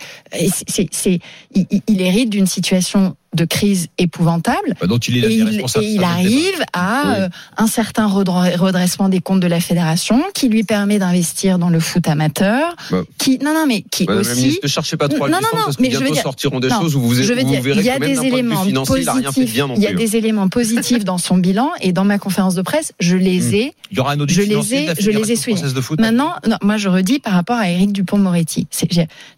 c'est, 0.68 1.20
il- 1.54 1.66
il 1.86 2.00
hérite 2.02 2.28
d'une 2.28 2.46
situation 2.46 3.16
de 3.34 3.44
crise 3.44 3.88
épouvantable. 3.98 4.74
Bah, 4.80 4.86
dont 4.86 4.96
il 4.98 5.18
est 5.18 5.28
Et 5.30 5.34
il, 5.34 5.60
et 6.00 6.04
arrive 6.04 6.64
à 6.72 7.02
Oui. 7.04 7.12
euh, 7.18 7.28
un 7.58 7.66
certain 7.66 8.06
redre- 8.06 8.56
redressement 8.58 9.08
des 9.10 9.20
comptes 9.20 9.40
de 9.40 9.46
la 9.46 9.60
fédération, 9.60 10.22
qui 10.34 10.48
lui 10.48 10.64
permet 10.64 10.98
d'investir 10.98 11.58
dans 11.58 11.68
le 11.68 11.78
foot 11.78 12.08
amateur, 12.08 12.74
Bah. 12.90 13.02
qui 13.18 13.38
non 13.38 13.52
non 13.52 13.66
mais 13.66 13.82
qui 13.90 14.06
la 14.06 14.14
aussi 14.16 14.34
ministre, 14.36 14.60
ne 14.62 14.68
cherchez 14.68 14.96
pas 14.96 15.08
trop 15.08 15.24
à 15.24 15.28
Non, 15.28 15.38
non, 15.42 15.48
non, 15.54 15.64
parce 15.66 15.76
que 15.76 15.82
mais 15.82 15.90
je 15.90 15.98
veux 15.98 16.10
dire- 16.10 16.22
sortiront 16.22 16.58
des 16.60 16.68
non, 16.68 16.80
choses 16.80 16.96
où 16.96 17.00
vous, 17.00 17.14
je 17.14 17.22
veux 17.34 17.42
vous 17.42 17.48
dire, 17.50 17.60
verrez 17.62 17.80
il 17.80 17.86
y 17.86 17.90
a 17.90 17.98
des 17.98 18.18
éléments 18.26 18.64
il 18.64 18.72
positifs. 18.74 19.46
Il 19.76 19.82
y 19.82 19.86
a 19.86 19.92
des 19.92 20.16
éléments 20.16 20.48
positifs 20.48 21.04
dans 21.04 21.18
son 21.18 21.36
bilan 21.36 21.70
et 21.82 21.92
dans 21.92 22.04
ma 22.04 22.18
conférence 22.18 22.54
de 22.54 22.62
presse, 22.62 22.92
je 22.98 23.16
les 23.16 23.40
Mm. 23.40 23.54
ai. 23.54 23.74
Il 23.90 23.96
y 23.98 24.00
aura 24.00 24.12
un 24.12 24.20
audit 24.20 24.34
Je 24.34 24.42
les 24.42 24.74
ai- 24.74 24.82
de 24.82 24.86
la 24.88 24.94
je 24.98 25.10
les 25.10 25.32
ai 25.32 25.36
soulignés. 25.36 25.58
française 25.60 25.74
de 25.74 25.80
foot. 25.80 26.00
Maintenant, 26.00 26.32
non, 26.48 26.56
moi 26.62 26.76
je 26.78 26.88
redis 26.88 27.18
par 27.18 27.34
rapport 27.34 27.56
à 27.56 27.68
Éric 27.70 27.92
Dupont-Moretti. 27.92 28.66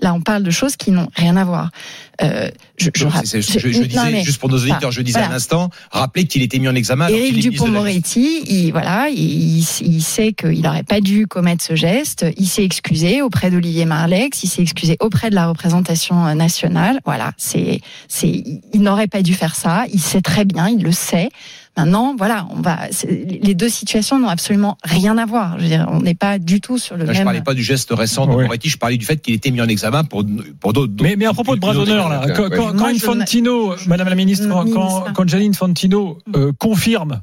Là, 0.00 0.14
on 0.14 0.20
parle 0.20 0.42
de 0.44 0.50
choses 0.50 0.76
qui 0.76 0.90
n'ont 0.92 1.08
rien 1.16 1.36
à 1.36 1.44
voir. 1.44 1.70
Euh, 2.22 2.50
je, 2.76 2.90
je, 2.94 3.06
Je, 3.84 3.96
non, 3.96 4.04
disais, 4.04 4.12
mais- 4.12 4.24
juste 4.24 4.38
pour 4.38 4.48
nos 4.48 4.58
auditeurs, 4.58 4.90
je 4.90 5.02
disais 5.02 5.18
voilà. 5.18 5.30
à 5.30 5.34
l'instant, 5.34 5.70
rappelez 5.90 6.26
qu'il 6.26 6.42
était 6.42 6.58
mis 6.58 6.68
en 6.68 6.74
examen. 6.74 7.08
Éric 7.08 7.38
Dupont-Moretti, 7.40 8.42
il, 8.46 8.70
voilà, 8.72 9.08
il, 9.08 9.62
sait 9.62 10.32
qu'il 10.32 10.62
n'aurait 10.62 10.82
pas 10.82 11.00
dû 11.00 11.26
commettre 11.26 11.64
ce 11.64 11.74
geste. 11.74 12.26
Il 12.36 12.46
s'est 12.46 12.64
excusé 12.64 13.22
auprès 13.22 13.50
d'Olivier 13.50 13.84
Marlex, 13.84 14.42
il 14.42 14.48
s'est 14.48 14.62
excusé 14.62 14.96
auprès 15.00 15.30
de 15.30 15.34
la 15.34 15.48
représentation 15.48 16.34
nationale. 16.34 17.00
Voilà, 17.04 17.32
c'est, 17.36 17.80
c'est, 18.08 18.42
il 18.72 18.80
n'aurait 18.82 19.08
pas 19.08 19.22
dû 19.22 19.34
faire 19.34 19.54
ça. 19.54 19.84
Il 19.92 20.00
sait 20.00 20.22
très 20.22 20.44
bien, 20.44 20.68
il 20.68 20.82
le 20.82 20.92
sait. 20.92 21.30
Maintenant, 21.84 22.14
voilà, 22.16 22.46
on 22.50 22.60
va. 22.60 22.78
Les 23.08 23.54
deux 23.54 23.68
situations 23.68 24.18
n'ont 24.18 24.28
absolument 24.28 24.76
rien 24.84 25.16
à 25.18 25.26
voir. 25.26 25.56
Je 25.58 25.62
veux 25.64 25.68
dire, 25.68 25.86
on 25.90 26.00
n'est 26.00 26.14
pas 26.14 26.38
du 26.38 26.60
tout 26.60 26.78
sur 26.78 26.96
le 26.96 27.04
Là, 27.04 27.12
je 27.12 27.18
même. 27.18 27.24
parlais 27.24 27.42
pas 27.42 27.54
du 27.54 27.62
geste 27.62 27.90
récent 27.92 28.26
de. 28.26 28.32
Moretti, 28.32 28.68
je 28.68 28.78
parlais 28.78 28.96
du 28.96 29.04
fait 29.06 29.16
qu'il 29.16 29.34
était 29.34 29.50
mis 29.50 29.60
en 29.60 29.68
examen 29.68 30.04
pour, 30.04 30.24
pour 30.60 30.72
d'autres. 30.72 30.92
Mais, 31.02 31.16
mais 31.16 31.26
à 31.26 31.32
propos 31.32 31.54
de 31.54 31.60
bras 31.60 31.74
d'honneur, 31.74 32.08
là, 32.08 32.26
Ouais. 32.26 32.32
quand, 32.36 32.48
quand- 32.50 32.76
quand 32.76 32.88
je 32.90 32.96
Infantino, 32.96 33.76
je- 33.76 33.88
Madame 33.88 34.08
la 34.08 34.14
Ministre, 34.14 34.48
quand, 34.48 34.64
ministre. 34.64 35.12
quand 35.14 35.28
Janine 35.28 35.50
Infantino 35.52 36.18
euh, 36.36 36.52
confirme 36.58 37.22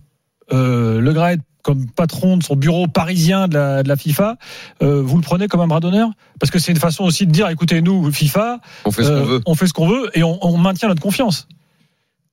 euh, 0.54 1.00
Le 1.02 1.14
Graët 1.14 1.42
comme 1.64 1.86
patron 1.92 2.38
de 2.38 2.44
son 2.44 2.56
bureau 2.56 2.88
parisien 2.88 3.50
de 3.50 3.56
la, 3.56 3.84
de 3.84 3.90
la 3.90 3.98
FIFA, 3.98 4.38
euh, 4.82 5.02
vous 5.02 5.18
le 5.18 5.22
prenez 5.22 5.48
comme 5.50 5.60
un 5.60 5.68
bras 5.68 5.82
d'honneur? 5.82 6.10
Parce 6.40 6.50
que 6.50 6.60
c'est 6.60 6.72
une 6.72 6.80
façon 6.80 7.04
aussi 7.04 7.26
de 7.28 7.32
dire, 7.32 7.50
écoutez, 7.50 7.82
nous, 7.82 8.10
FIFA, 8.12 8.60
On 8.86 8.92
fait 8.92 9.04
ce 9.04 9.12
euh, 9.12 9.20
qu'on 9.20 9.26
veut. 9.26 9.42
on 9.46 9.56
fait 9.56 9.68
ce 9.68 9.74
qu'on 9.74 9.88
veut 9.90 10.10
et 10.14 10.24
on, 10.24 10.40
on 10.46 10.58
maintient 10.58 10.88
notre 10.88 11.02
confiance. 11.02 11.48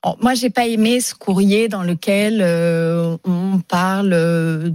Oh, 0.04 0.14
Moi, 0.20 0.34
j'ai 0.34 0.50
pas 0.50 0.66
aimé 0.66 1.00
ce 1.00 1.14
courrier 1.14 1.68
dans 1.68 1.82
lequel 1.82 2.40
euh, 2.42 3.16
on 3.25 3.58
parle 3.61 4.11
euh, 4.12 4.70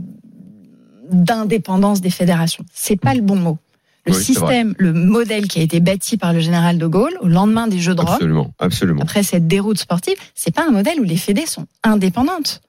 d'indépendance 1.12 2.02
des 2.02 2.10
fédérations. 2.10 2.64
C'est 2.74 2.96
pas 3.00 3.14
le 3.14 3.22
bon 3.22 3.36
mot. 3.36 3.58
Le 4.06 4.14
Oui, 4.14 4.24
système, 4.24 4.74
le 4.78 4.94
modèle 4.94 5.48
qui 5.48 5.60
a 5.60 5.62
été 5.62 5.80
bâti 5.82 6.18
par 6.18 6.34
le 6.34 6.40
général 6.40 6.78
de 6.78 6.88
Gaulle 6.88 7.14
au 7.22 7.28
lendemain 7.28 7.68
des 7.68 7.80
Jeux 7.80 7.94
de 7.96 8.02
Rome, 8.02 8.14
Absolument, 8.14 8.54
absolument. 8.58 9.02
après 9.02 9.24
cette 9.24 9.46
déroute 9.48 9.78
sportive, 9.78 10.16
c'est 10.36 10.54
pas 10.56 10.64
un 10.66 10.72
modèle 10.72 11.00
où 11.00 11.04
les 11.04 11.18
fédés 11.18 11.46
sont 11.46 11.66
indépendantes. 11.84 12.62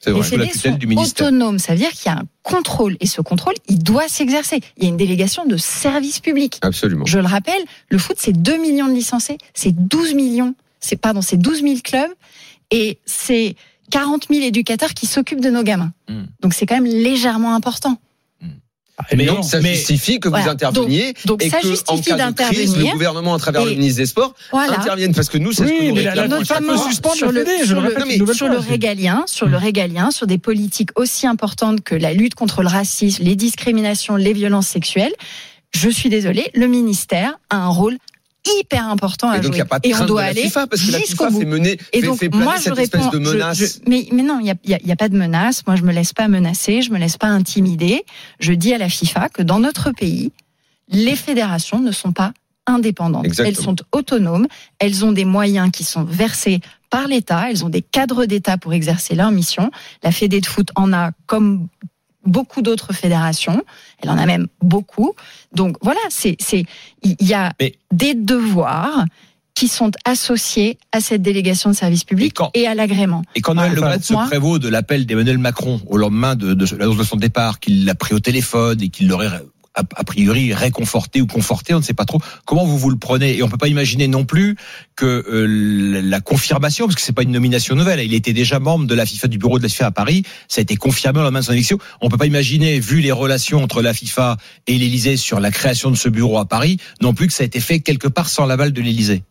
C'est 0.00 0.12
Les 0.12 0.20
vrai. 0.20 0.36
la 0.36 0.44
fédés 0.46 0.58
sont 0.58 0.76
du 0.76 0.94
autonomes. 0.96 1.58
Ça 1.58 1.72
veut 1.72 1.78
dire 1.78 1.90
qu'il 1.92 2.10
y 2.10 2.14
a 2.14 2.18
un 2.18 2.24
contrôle 2.42 2.96
et 3.00 3.06
ce 3.06 3.20
contrôle, 3.22 3.54
il 3.68 3.78
doit 3.78 4.08
s'exercer. 4.08 4.60
Il 4.76 4.82
y 4.82 4.86
a 4.86 4.88
une 4.90 4.96
délégation 4.98 5.46
de 5.46 5.56
service 5.56 6.20
public. 6.20 6.58
Absolument. 6.62 7.06
Je 7.06 7.18
le 7.18 7.26
rappelle, 7.26 7.62
le 7.88 7.96
foot, 7.98 8.16
c'est 8.18 8.32
2 8.36 8.58
millions 8.60 8.88
de 8.88 8.92
licenciés, 8.92 9.38
c'est 9.54 9.72
12 9.72 10.14
millions, 10.14 10.54
c'est 10.86 10.96
pardon, 10.96 11.20
c'est 11.22 11.36
12 11.36 11.62
000 11.62 11.74
clubs 11.82 12.10
et 12.70 12.98
c'est 13.06 13.54
40 13.90 14.26
000 14.30 14.44
éducateurs 14.44 14.94
qui 14.94 15.06
s'occupent 15.06 15.40
de 15.40 15.50
nos 15.50 15.62
gamins. 15.62 15.92
Hmm. 16.08 16.24
Donc 16.40 16.54
c'est 16.54 16.66
quand 16.66 16.76
même 16.80 16.86
légèrement 16.86 17.54
important. 17.54 17.98
Mais 19.14 19.26
Donc 19.26 19.44
ça 19.44 19.60
mais- 19.60 19.74
justifie 19.74 20.20
que 20.20 20.28
vous 20.28 20.34
Voilà. 20.36 20.52
interveniez 20.52 21.12
Donc 21.26 21.44
et 21.44 21.50
ça 21.50 21.60
que 21.60 21.66
en 21.66 21.70
justifie 21.70 22.16
cas 22.16 22.30
de 22.30 22.34
crise, 22.34 22.76
le 22.78 22.92
gouvernement 22.92 23.34
à 23.34 23.38
travers 23.38 23.62
le 23.66 23.72
ministre 23.72 23.98
des 24.00 24.06
Sports 24.06 24.34
Voilà. 24.50 24.80
intervienne 24.80 25.14
parce 25.14 25.28
que 25.28 25.36
nous 25.36 25.52
c'est 25.52 25.66
ce 25.66 25.68
que 25.70 25.88
nous 25.88 25.94
mais 25.94 26.02
la, 26.02 26.26
notamment 26.26 26.78
sur 27.12 27.30
le- 27.30 27.44
Fédé, 27.44 27.66
sur 27.66 27.80
le 27.82 27.90
le- 28.24 28.32
sur 28.34 28.48
le 28.48 28.56
régalien, 28.58 29.24
sur 29.26 29.48
le 29.48 29.58
régalien, 29.58 30.10
sur 30.10 30.26
des 30.26 30.38
politiques 30.38 30.90
aussi 30.98 31.26
importantes 31.26 31.82
que 31.82 31.94
la 31.94 32.14
lutte 32.14 32.34
contre 32.34 32.62
le 32.62 32.68
racisme, 32.68 33.22
les 33.22 33.36
discriminations, 33.36 34.16
les 34.16 34.32
violences 34.32 34.68
sexuelles. 34.68 35.12
Je 35.74 35.90
suis 35.90 36.08
désolée, 36.08 36.50
le 36.54 36.66
ministère 36.66 37.38
a 37.50 37.56
un 37.58 37.68
rôle 37.68 37.98
hyper 38.60 38.88
important 38.88 39.30
à 39.30 39.36
Et 39.38 39.40
donc 39.40 39.46
jouer. 39.52 39.56
n'y 39.56 39.60
a 39.62 39.64
pas 39.66 39.78
de 39.78 39.88
et 39.88 39.94
on 39.94 40.04
doit 40.06 40.22
aller 40.22 40.50
jusqu'au 40.80 41.30
bout. 41.30 41.44
mener, 41.44 41.78
Et 41.92 42.02
donc, 42.02 42.18
fait 42.18 42.28
moi, 42.28 42.54
je 42.62 42.70
réponds. 42.70 42.82
espèce 42.98 43.10
de 43.10 43.24
je- 43.24 43.30
menace. 43.32 43.58
je- 43.58 43.66
mais, 43.88 44.06
mais 44.12 44.22
non, 44.22 44.38
il 44.40 44.44
n'y 44.44 44.50
a, 44.50 44.54
y 44.64 44.74
a- 44.74 44.80
y 44.92 44.96
pas 44.96 45.08
de 45.08 45.16
menace. 45.16 45.66
Moi, 45.66 45.76
je 45.76 45.82
me 45.82 45.92
laisse 45.92 46.12
pas 46.12 46.28
menacer, 46.28 46.82
je 46.82 46.90
me 46.92 46.98
laisse 46.98 47.16
pas 47.16 47.28
intimider. 47.28 48.04
Je 48.40 48.52
dis 48.52 48.72
à 48.74 48.78
la 48.78 48.88
FIFA 48.88 49.28
que 49.28 49.42
dans 49.42 49.58
notre 49.58 49.90
pays, 49.92 50.32
les 50.88 51.16
fédérations 51.16 51.80
ne 51.80 51.92
sont 51.92 52.12
pas 52.12 52.32
indépendantes. 52.66 53.24
Exactement. 53.24 53.48
Elles 53.58 53.64
sont 53.64 53.76
autonomes. 53.92 54.46
Elles 54.78 55.04
ont 55.04 55.12
des 55.12 55.24
moyens 55.24 55.70
qui 55.72 55.84
sont 55.84 56.04
versés 56.04 56.60
par 56.90 57.06
l'État. 57.06 57.50
Elles 57.50 57.64
ont 57.64 57.68
des 57.68 57.82
cadres 57.82 58.24
d'État 58.26 58.58
pour 58.58 58.72
exercer 58.72 59.14
leur 59.14 59.30
mission. 59.30 59.70
La 60.02 60.10
Fédé 60.10 60.40
de 60.40 60.46
foot 60.46 60.70
en 60.74 60.92
a 60.92 61.10
comme 61.26 61.68
beaucoup 62.26 62.62
d'autres 62.62 62.92
fédérations. 62.92 63.62
Elle 64.02 64.10
en 64.10 64.18
a 64.18 64.26
même 64.26 64.46
beaucoup. 64.62 65.14
Donc 65.54 65.76
voilà, 65.82 66.00
c'est 66.10 66.36
c'est 66.40 66.64
il 67.02 67.16
y 67.20 67.34
a 67.34 67.52
Mais- 67.60 67.74
des 67.92 68.14
devoirs 68.14 69.04
qui 69.54 69.68
sont 69.68 69.90
associés 70.04 70.78
à 70.92 71.00
cette 71.00 71.22
délégation 71.22 71.70
de 71.70 71.74
service 71.74 72.04
public 72.04 72.26
Et 72.26 72.30
quand- 72.34 72.50
et 72.52 72.66
à 72.66 72.74
l'agrément. 72.74 73.22
Et 73.34 73.40
quand 73.40 73.54
Noël 73.54 73.72
Le 73.72 73.82
enfin, 73.82 73.98
se 73.98 74.12
prévaut 74.12 74.58
de 74.58 74.68
l'appel 74.68 75.06
d'Emmanuel 75.06 75.38
Macron 75.38 75.80
au 75.86 75.96
lendemain 75.96 76.34
de, 76.34 76.52
de 76.52 76.76
l'annonce 76.76 76.98
de 76.98 77.04
son 77.04 77.16
départ, 77.16 77.58
qu'il 77.58 77.86
l'a 77.86 77.94
pris 77.94 78.14
au 78.14 78.20
téléphone 78.20 78.82
et 78.82 78.90
qu'il 78.90 79.08
l'aurait 79.08 79.30
a, 79.76 79.82
a 79.94 80.04
priori 80.04 80.52
réconforté 80.54 81.20
ou 81.20 81.26
conforté, 81.26 81.74
on 81.74 81.78
ne 81.78 81.82
sait 81.84 81.94
pas 81.94 82.04
trop. 82.06 82.20
Comment 82.44 82.64
vous 82.64 82.78
vous 82.78 82.90
le 82.90 82.96
prenez? 82.96 83.36
Et 83.36 83.42
on 83.42 83.48
peut 83.48 83.58
pas 83.58 83.68
imaginer 83.68 84.08
non 84.08 84.24
plus 84.24 84.56
que 84.96 85.04
euh, 85.28 86.00
la 86.02 86.20
confirmation, 86.20 86.86
parce 86.86 86.96
que 86.96 87.02
c'est 87.02 87.12
pas 87.12 87.22
une 87.22 87.30
nomination 87.30 87.74
nouvelle, 87.76 88.00
il 88.00 88.14
était 88.14 88.32
déjà 88.32 88.58
membre 88.58 88.86
de 88.86 88.94
la 88.94 89.06
FIFA, 89.06 89.28
du 89.28 89.38
bureau 89.38 89.58
de 89.58 89.62
la 89.62 89.68
FIFA 89.68 89.86
à 89.86 89.90
Paris, 89.90 90.22
ça 90.48 90.60
a 90.60 90.62
été 90.62 90.76
confirmé 90.76 91.20
au 91.20 91.22
lendemain 91.22 91.40
de 91.40 91.44
son 91.44 91.52
élection. 91.52 91.78
On 92.00 92.08
peut 92.08 92.16
pas 92.18 92.26
imaginer, 92.26 92.80
vu 92.80 93.00
les 93.00 93.12
relations 93.12 93.62
entre 93.62 93.82
la 93.82 93.92
FIFA 93.94 94.36
et 94.66 94.78
l'Élysée 94.78 95.16
sur 95.16 95.38
la 95.40 95.50
création 95.50 95.90
de 95.90 95.96
ce 95.96 96.08
bureau 96.08 96.38
à 96.38 96.46
Paris, 96.46 96.78
non 97.02 97.14
plus 97.14 97.26
que 97.26 97.32
ça 97.32 97.42
a 97.42 97.46
été 97.46 97.60
fait 97.60 97.80
quelque 97.80 98.08
part 98.08 98.28
sans 98.28 98.46
l'aval 98.46 98.72
de 98.72 98.80
l'Élysée. 98.80 99.22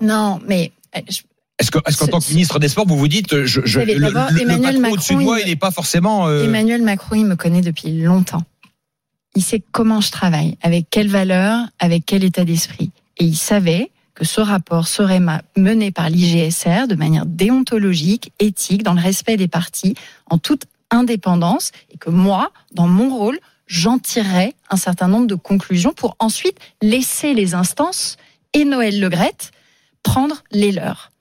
Non, 0.00 0.40
mais 0.46 0.72
euh, 0.96 1.00
je- 1.08 1.20
Est-ce 1.58 1.70
que, 1.70 1.78
est-ce 1.86 1.98
qu'en 1.98 2.06
Ce- 2.06 2.10
tant 2.10 2.20
que 2.20 2.30
ministre 2.30 2.58
des 2.58 2.68
Sports, 2.68 2.86
vous 2.86 2.96
vous 2.96 3.08
dites, 3.08 3.44
je, 3.44 3.60
le, 3.60 4.00
patron 4.12 4.92
au-dessus 4.92 5.14
de 5.14 5.18
moi, 5.20 5.40
il- 5.40 5.46
il 5.46 5.50
n'est 5.50 5.56
pas 5.56 5.70
forcément. 5.70 6.26
euh, 6.28 6.44
Emmanuel 6.44 6.82
Macron, 6.82 7.16
il 7.16 7.26
me 7.26 7.36
connaît 7.36 7.60
depuis 7.60 8.00
longtemps. 8.00 8.42
Il 9.36 9.42
sait 9.42 9.62
comment 9.72 10.00
je 10.00 10.10
travaille, 10.10 10.56
avec 10.62 10.88
quelle 10.90 11.08
valeur, 11.08 11.66
avec 11.78 12.04
quel 12.06 12.24
état 12.24 12.44
d'esprit. 12.44 12.90
Et 13.18 13.24
il 13.24 13.36
savait 13.36 13.90
que 14.14 14.24
ce 14.24 14.40
rapport 14.40 14.88
serait 14.88 15.20
mené 15.56 15.92
par 15.92 16.10
l'IGSR 16.10 16.88
de 16.88 16.94
manière 16.94 17.26
déontologique, 17.26 18.32
éthique, 18.38 18.82
dans 18.82 18.94
le 18.94 19.00
respect 19.00 19.36
des 19.36 19.48
partis, 19.48 19.94
en 20.26 20.38
toute 20.38 20.64
indépendance, 20.90 21.70
et 21.92 21.96
que 21.96 22.10
moi, 22.10 22.52
dans 22.72 22.88
mon 22.88 23.14
rôle, 23.16 23.38
j'en 23.66 23.98
tirerais 23.98 24.54
un 24.68 24.76
certain 24.76 25.08
nombre 25.08 25.28
de 25.28 25.36
conclusions 25.36 25.92
pour 25.92 26.16
ensuite 26.18 26.58
laisser 26.82 27.34
les 27.34 27.54
instances 27.54 28.16
et 28.52 28.64
Noël 28.64 29.00
Legrette 29.00 29.52
prendre 30.02 30.42
les 30.50 30.72
leurs. 30.72 31.12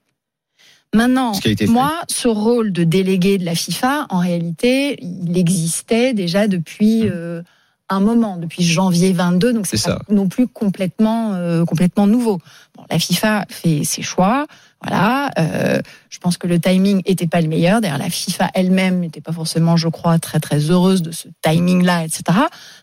Maintenant, 0.93 1.33
Ce 1.33 1.69
moi, 1.69 2.01
ce 2.07 2.27
rôle 2.27 2.71
de 2.71 2.83
délégué 2.83 3.37
de 3.37 3.45
la 3.45 3.53
FIFA, 3.53 4.07
en 4.09 4.17
réalité, 4.17 4.97
il 5.01 5.37
existait 5.37 6.13
déjà 6.15 6.47
depuis 6.47 7.07
euh, 7.07 7.43
un 7.89 8.00
moment, 8.00 8.38
depuis 8.38 8.63
janvier 8.63 9.13
22, 9.13 9.53
donc 9.53 9.65
c'est 9.67 9.81
pas 9.84 10.00
non 10.10 10.27
plus 10.27 10.48
complètement 10.48 11.34
euh, 11.34 11.65
complètement 11.65 12.08
nouveau. 12.08 12.39
Bon, 12.75 12.84
la 12.89 13.00
FIFA 13.00 13.46
fait 13.50 13.84
ses 13.84 14.01
choix, 14.01 14.46
voilà. 14.81 15.31
euh, 15.39 15.81
je 16.10 16.19
pense 16.19 16.38
que 16.38 16.48
le 16.48 16.60
timing 16.60 17.01
était 17.05 17.27
pas 17.27 17.41
le 17.41 17.48
meilleur. 17.48 17.81
D'ailleurs, 17.81 17.98
la 17.98 18.10
FIFA 18.10 18.50
elle-même 18.53 19.00
n'était 19.00 19.22
pas 19.22 19.31
forcément, 19.34 19.75
je 19.75 19.88
crois, 19.89 20.19
très 20.19 20.39
très 20.39 20.60
heureuse 20.72 21.01
de 21.01 21.12
ce 21.12 21.27
timing-là, 21.41 22.03
etc. 22.05 22.24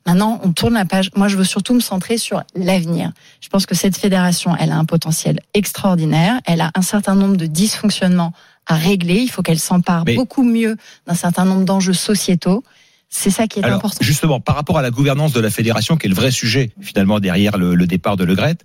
Maintenant, 0.06 0.40
on 0.42 0.52
tourne 0.52 0.74
la 0.74 0.84
page. 0.84 1.10
Moi, 1.16 1.28
je 1.28 1.36
veux 1.36 1.44
surtout 1.44 1.72
me 1.74 1.80
centrer 1.80 2.18
sur 2.18 2.42
l'avenir. 2.54 3.12
Je 3.40 3.48
pense 3.48 3.64
que 3.66 3.74
cette 3.74 3.96
fédération, 3.96 4.54
elle 4.58 4.72
a 4.72 4.76
un 4.76 4.84
potentiel 4.84 5.40
extraordinaire. 5.54 6.40
Elle 6.46 6.60
a 6.60 6.70
un 6.74 6.82
certain 6.82 7.14
nombre 7.14 7.36
de 7.36 7.46
dysfonctionnements 7.46 8.32
à 8.66 8.74
régler. 8.74 9.20
Il 9.20 9.28
faut 9.28 9.42
qu'elle 9.42 9.58
s'empare 9.60 10.04
Mais- 10.06 10.16
beaucoup 10.16 10.42
mieux 10.42 10.76
d'un 11.06 11.14
certain 11.14 11.44
nombre 11.44 11.64
d'enjeux 11.64 11.92
sociétaux. 11.94 12.64
C'est 13.08 13.30
ça 13.30 13.46
qui 13.46 13.60
est 13.60 13.64
Alors, 13.64 13.78
important. 13.78 13.98
justement, 14.02 14.40
par 14.40 14.54
rapport 14.56 14.78
à 14.78 14.82
la 14.82 14.90
gouvernance 14.90 15.32
de 15.32 15.40
la 15.40 15.50
fédération, 15.50 15.96
qui 15.96 16.06
est 16.06 16.08
le 16.10 16.14
vrai 16.14 16.30
sujet, 16.30 16.72
finalement, 16.80 17.20
derrière 17.20 17.56
le, 17.56 17.74
le 17.74 17.86
départ 17.86 18.16
de 18.16 18.24
Le 18.24 18.34
Gret, 18.34 18.56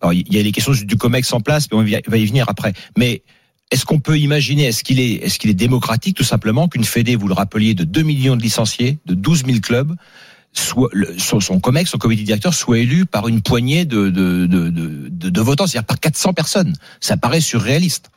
alors, 0.00 0.12
il 0.12 0.30
y 0.34 0.38
a 0.38 0.42
les 0.42 0.52
questions 0.52 0.72
du 0.72 0.96
COMEX 0.96 1.32
en 1.32 1.40
place, 1.40 1.68
mais 1.70 1.78
on 1.78 1.82
va 2.10 2.18
y- 2.18 2.26
venir 2.26 2.46
après. 2.48 2.74
Mais 2.98 3.22
est-ce 3.70 3.86
qu'on 3.86 4.00
peut 4.00 4.18
imaginer, 4.18 4.64
est-ce 4.64 4.84
qu'il 4.84 5.00
est, 5.00 5.12
est-ce 5.24 5.38
qu'il 5.38 5.48
est 5.48 5.54
démocratique, 5.54 6.16
tout 6.16 6.24
simplement, 6.24 6.68
qu'une 6.68 6.84
fédé, 6.84 7.16
vous 7.16 7.28
le 7.28 7.34
rappeliez, 7.34 7.72
de 7.74 7.84
2 7.84 8.02
millions 8.02 8.36
de 8.36 8.42
licenciés, 8.42 8.98
de 9.06 9.14
12 9.14 9.44
000 9.46 9.60
clubs, 9.60 9.94
soit 10.52 10.90
le- 10.92 11.16
son, 11.18 11.40
son 11.40 11.58
COMEX, 11.60 11.90
son 11.90 11.98
comité 11.98 12.22
directeur, 12.24 12.52
soit 12.52 12.78
élu 12.78 13.06
par 13.06 13.28
une 13.28 13.40
poignée 13.40 13.84
de, 13.86 14.10
de, 14.10 14.46
de, 14.46 14.68
de, 14.68 15.08
de- 15.08 15.30
de 15.30 15.40
votants, 15.40 15.66
c'est-à-dire 15.66 15.86
par 15.86 15.98
400 16.00 16.34
personnes? 16.34 16.74
Ça 17.00 17.16
paraît 17.16 17.40
surréaliste. 17.40 18.10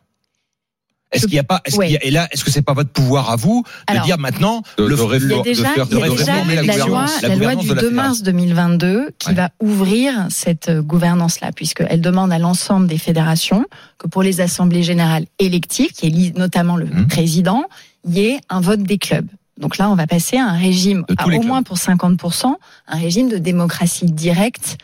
Est-ce 1.11 1.25
qu'il 1.25 1.35
y 1.35 1.39
a 1.39 1.43
pas, 1.43 1.61
est-ce 1.63 1.77
ouais. 1.77 1.85
qu'il 1.87 1.93
y 1.93 1.97
a- 1.97 2.03
et 2.03 2.11
là, 2.11 2.27
est-ce 2.31 2.43
que 2.43 2.51
c'est 2.51 2.61
pas 2.61 2.73
votre 2.73 2.89
pouvoir 2.89 3.29
à 3.29 3.37
vous 3.37 3.63
de 3.63 3.93
Alors, 3.93 4.03
dire 4.05 4.17
maintenant, 4.17 4.61
De- 4.77 4.83
le 4.83 4.89
de 4.89 4.95
de 4.95 5.53
faire- 5.53 5.87
de 5.87 5.95
réformer 5.95 6.55
la, 6.55 6.63
la 6.63 6.75
loi, 6.77 6.85
gouvernance, 6.85 7.21
la 7.21 7.29
la 7.29 7.35
loi 7.35 7.55
du 7.55 7.67
de 7.67 7.73
la 7.75 7.81
2 7.81 7.87
fédération. 7.87 7.91
mars 7.95 8.23
2022 8.23 9.09
qui 9.17 9.29
Ouais. 9.29 9.33
va 9.35 9.49
ouvrir 9.61 10.27
cette 10.29 10.67
euh, 10.69 10.81
gouvernance-là, 10.81 11.51
puisqu'elle 11.53 12.01
demande 12.01 12.31
à 12.33 12.39
l'ensemble 12.39 12.87
des 12.87 12.97
fédérations 12.97 13.65
que 13.97 14.07
pour 14.07 14.21
les 14.21 14.41
assemblées 14.41 14.83
générales 14.83 15.25
électives, 15.39 15.91
qui 15.91 16.07
élisent 16.07 16.33
notamment 16.35 16.75
le 16.75 16.85
Mhm. 16.87 17.07
président, 17.07 17.63
il 18.05 18.17
y 18.17 18.25
ait 18.25 18.39
un 18.49 18.59
vote 18.59 18.83
des 18.83 18.97
clubs. 18.97 19.27
Donc 19.59 19.77
là, 19.77 19.89
on 19.89 19.95
va 19.95 20.07
passer 20.07 20.37
à 20.37 20.45
un 20.45 20.57
régime, 20.57 21.05
à 21.17 21.25
au 21.25 21.29
clubs. 21.29 21.43
moins 21.45 21.63
pour 21.63 21.77
50%, 21.77 22.57
un 22.87 22.97
régime 22.97 23.29
de 23.29 23.37
démocratie 23.37 24.05
directe 24.05 24.77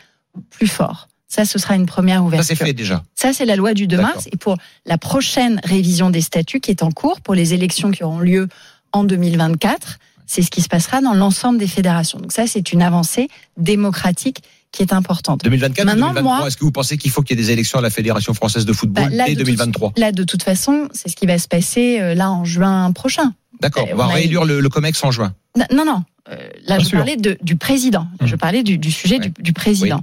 plus 0.50 0.66
fort. 0.66 1.08
Ça, 1.34 1.44
ce 1.44 1.58
sera 1.58 1.74
une 1.74 1.86
première 1.86 2.18
ça 2.18 2.22
ouverture. 2.24 2.46
c'est 2.56 2.64
fait 2.64 2.72
déjà. 2.72 3.02
Ça, 3.16 3.32
c'est 3.32 3.44
la 3.44 3.56
loi 3.56 3.74
du 3.74 3.86
2 3.88 3.96
D'accord. 3.96 4.12
mars. 4.14 4.28
Et 4.32 4.36
pour 4.36 4.56
la 4.86 4.98
prochaine 4.98 5.60
révision 5.64 6.10
des 6.10 6.20
statuts 6.20 6.60
qui 6.60 6.70
est 6.70 6.82
en 6.82 6.90
cours, 6.92 7.20
pour 7.22 7.34
les 7.34 7.54
élections 7.54 7.90
qui 7.90 8.04
auront 8.04 8.20
lieu 8.20 8.48
en 8.92 9.02
2024, 9.02 9.98
c'est 10.26 10.42
ce 10.42 10.50
qui 10.50 10.62
se 10.62 10.68
passera 10.68 11.00
dans 11.00 11.12
l'ensemble 11.14 11.58
des 11.58 11.66
fédérations. 11.66 12.18
Donc 12.20 12.32
ça, 12.32 12.46
c'est 12.46 12.72
une 12.72 12.82
avancée 12.82 13.28
démocratique 13.56 14.42
qui 14.70 14.82
est 14.82 14.92
importante. 14.92 15.42
2024 15.44 15.84
Maintenant, 15.86 16.08
2023, 16.08 16.38
moi- 16.38 16.46
est-ce 16.48 16.56
que 16.56 16.64
vous 16.64 16.72
pensez 16.72 16.96
qu'il 16.98 17.10
faut 17.10 17.22
qu'il 17.22 17.36
y 17.36 17.40
ait 17.40 17.44
des 17.44 17.50
élections 17.52 17.78
à 17.78 17.82
la 17.82 17.90
Fédération 17.90 18.34
française 18.34 18.64
de 18.64 18.72
football 18.72 19.04
Bah, 19.04 19.10
là, 19.10 19.24
dès 19.26 19.32
de 19.34 19.38
toute- 19.38 19.46
2023 19.46 19.92
Là, 19.96 20.12
de 20.12 20.24
toute 20.24 20.42
façon, 20.42 20.88
c'est 20.92 21.08
ce 21.08 21.16
qui 21.16 21.26
va 21.26 21.38
se 21.38 21.48
passer 21.48 22.00
euh, 22.00 22.14
là 22.14 22.30
en 22.30 22.44
juin 22.44 22.90
prochain. 22.92 23.32
D'accord, 23.60 23.86
on 23.92 23.96
va 23.96 24.06
on 24.06 24.10
a- 24.10 24.14
réélire 24.14 24.44
le, 24.44 24.60
le 24.60 24.68
COMEX 24.68 25.02
en 25.04 25.10
juin. 25.10 25.32
Non, 25.56 25.84
non. 25.84 26.02
euh, 26.30 26.36
là, 26.66 26.76
Bien 26.76 26.78
je 26.80 26.84
sûr. 26.88 26.98
parlais 26.98 27.16
de, 27.16 27.38
du 27.42 27.56
président. 27.56 28.06
Hum. 28.20 28.26
Je 28.26 28.34
parlais 28.36 28.62
du, 28.64 28.78
du 28.78 28.90
sujet 28.90 29.18
Ouais. 29.18 29.28
du, 29.28 29.42
du 29.42 29.52
président. 29.52 30.00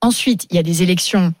Ensuite, 0.00 0.46
il 0.50 0.56
y 0.56 0.58
a 0.58 0.62
des 0.62 0.82
élections 0.82 1.34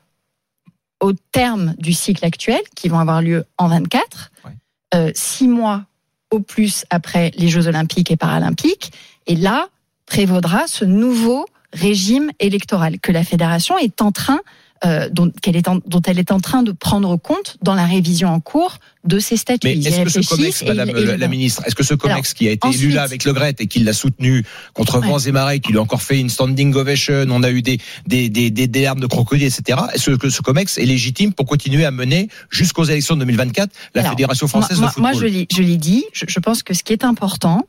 au 1.00 1.12
terme 1.12 1.74
du 1.78 1.92
cycle 1.92 2.24
actuel 2.24 2.60
qui 2.74 2.88
vont 2.88 2.98
avoir 2.98 3.22
lieu 3.22 3.44
en 3.56 3.68
24, 3.68 4.30
Ouais. 4.44 4.50
euh, 4.94 5.12
six 5.14 5.46
mois 5.48 5.84
au 6.30 6.40
plus 6.40 6.84
après 6.90 7.30
les 7.36 7.48
Jeux 7.48 7.68
Olympiques 7.68 8.10
et 8.10 8.16
Paralympiques. 8.16 8.92
Et 9.26 9.36
là, 9.36 9.68
prévaudra 10.06 10.66
ce 10.66 10.84
nouveau 10.84 11.46
régime 11.72 12.30
électoral 12.40 12.98
que 12.98 13.12
la 13.12 13.22
fédération 13.24 13.78
est 13.78 14.02
en 14.02 14.10
train 14.10 14.40
euh, 14.84 15.08
dont, 15.10 15.30
qu'elle 15.42 15.56
est 15.56 15.68
en- 15.68 15.80
dont 15.86 16.02
elle 16.06 16.18
est 16.18 16.30
en 16.32 16.40
train 16.40 16.62
de 16.62 16.72
prendre 16.72 17.16
compte 17.16 17.56
dans 17.62 17.74
la 17.74 17.84
révision 17.86 18.28
en 18.28 18.40
cours 18.40 18.78
de 19.04 19.18
ses 19.18 19.36
statuts. 19.36 19.66
Mais 19.66 19.78
est-ce 19.78 20.02
que 20.02 20.22
ce 20.22 20.28
COMEX, 20.28 20.64
Madame 20.64 20.90
la, 20.90 21.28
ministre, 21.28 21.62
est-ce 21.66 21.74
que 21.74 21.82
ce 21.82 21.94
COMEX 21.94 22.34
qui 22.34 22.46
a 22.48 22.50
été 22.52 22.68
élu 22.68 22.90
là 22.90 23.02
avec 23.02 23.24
Le 23.24 23.32
Gret 23.32 23.54
et 23.58 23.66
qui 23.66 23.80
l'a 23.80 23.92
soutenu 23.92 24.44
contre 24.74 24.98
Ouais. 25.00 25.08
vents 25.08 25.18
et 25.18 25.32
marées, 25.32 25.60
qui 25.60 25.72
lui 25.72 25.78
a 25.78 25.82
encore 25.82 26.02
fait 26.02 26.18
une 26.20 26.28
standing 26.30 26.74
ovation, 26.74 27.24
on 27.30 27.42
a 27.42 27.50
eu 27.50 27.62
des 27.62 27.78
des 28.06 28.28
des, 28.28 28.50
des, 28.50 28.66
des 28.66 28.82
larmes 28.82 29.00
de 29.00 29.06
crocodile, 29.06 29.46
etc. 29.46 29.78
Est-ce 29.94 30.10
que 30.12 30.30
ce 30.30 30.42
COMEX 30.42 30.78
est 30.78 30.84
légitime 30.84 31.32
pour 31.32 31.46
continuer 31.46 31.84
à 31.84 31.90
mener 31.90 32.28
jusqu'aux 32.50 32.84
élections 32.84 33.14
de 33.14 33.20
2024 33.20 33.70
la 33.94 34.00
Alors, 34.02 34.12
Fédération 34.12 34.46
française 34.48 34.78
moi- 34.78 34.88
de 34.88 34.92
football? 34.94 35.12
moi, 35.14 35.20
je 35.20 35.26
l'ai 35.26 35.46
je 35.50 35.62
l'ai 35.62 35.76
dit, 35.76 36.04
je, 36.12 36.24
je 36.28 36.38
pense 36.40 36.62
que 36.62 36.74
ce 36.74 36.82
qui 36.82 36.92
est 36.92 37.04
important, 37.04 37.66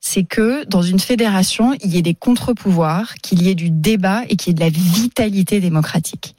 c'est 0.00 0.24
que 0.24 0.64
dans 0.64 0.80
une 0.82 0.98
fédération, 0.98 1.74
il 1.84 1.94
y 1.94 1.98
ait 1.98 2.02
des 2.02 2.14
contre-pouvoirs, 2.14 3.14
qu'il 3.22 3.42
y 3.42 3.50
ait 3.50 3.54
du 3.54 3.68
débat 3.70 4.22
et 4.30 4.36
qu'il 4.36 4.48
y 4.48 4.50
ait 4.52 4.54
de 4.54 4.60
la 4.60 4.70
vitalité 4.70 5.60
démocratique. 5.60 6.34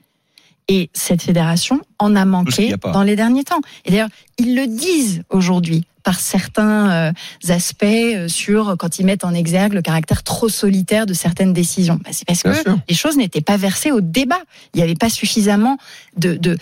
Et 0.74 0.90
cette 0.94 1.22
fédération 1.22 1.82
en 2.00 2.16
a 2.16 2.24
manqué 2.24 2.76
dans 2.94 3.04
les 3.04 3.18
derniers 3.18 3.44
temps. 3.44 3.60
Et 3.84 3.92
d'ailleurs, 3.92 4.08
ils 4.38 4.56
le 4.56 4.68
disent 4.68 5.22
aujourd'hui 5.30 5.84
par 6.02 6.22
certains 6.22 7.10
euh, 7.10 7.12
aspects 7.50 7.84
euh, 7.84 8.30
sur 8.30 8.78
quand 8.80 8.98
ils 8.98 9.06
mettent 9.06 9.26
en 9.26 9.34
exergue 9.34 9.74
le 9.74 9.82
caractère 9.82 10.24
trop 10.24 10.48
solitaire 10.48 11.06
de 11.06 11.14
certaines 11.14 11.52
décisions. 11.52 12.00
Bah, 12.06 12.12
c'est 12.14 12.26
parce 12.26 12.44
que 12.44 12.50
les 12.88 12.96
choses 12.96 13.18
n'étaient 13.18 13.42
pas 13.42 13.58
versées 13.58 13.92
au 13.92 14.00
débat. 14.00 14.40
Il 14.74 14.78
n'y 14.78 14.84
avait 14.84 14.96
pas 14.96 15.10
suffisamment 15.10 15.78
de 16.16 16.58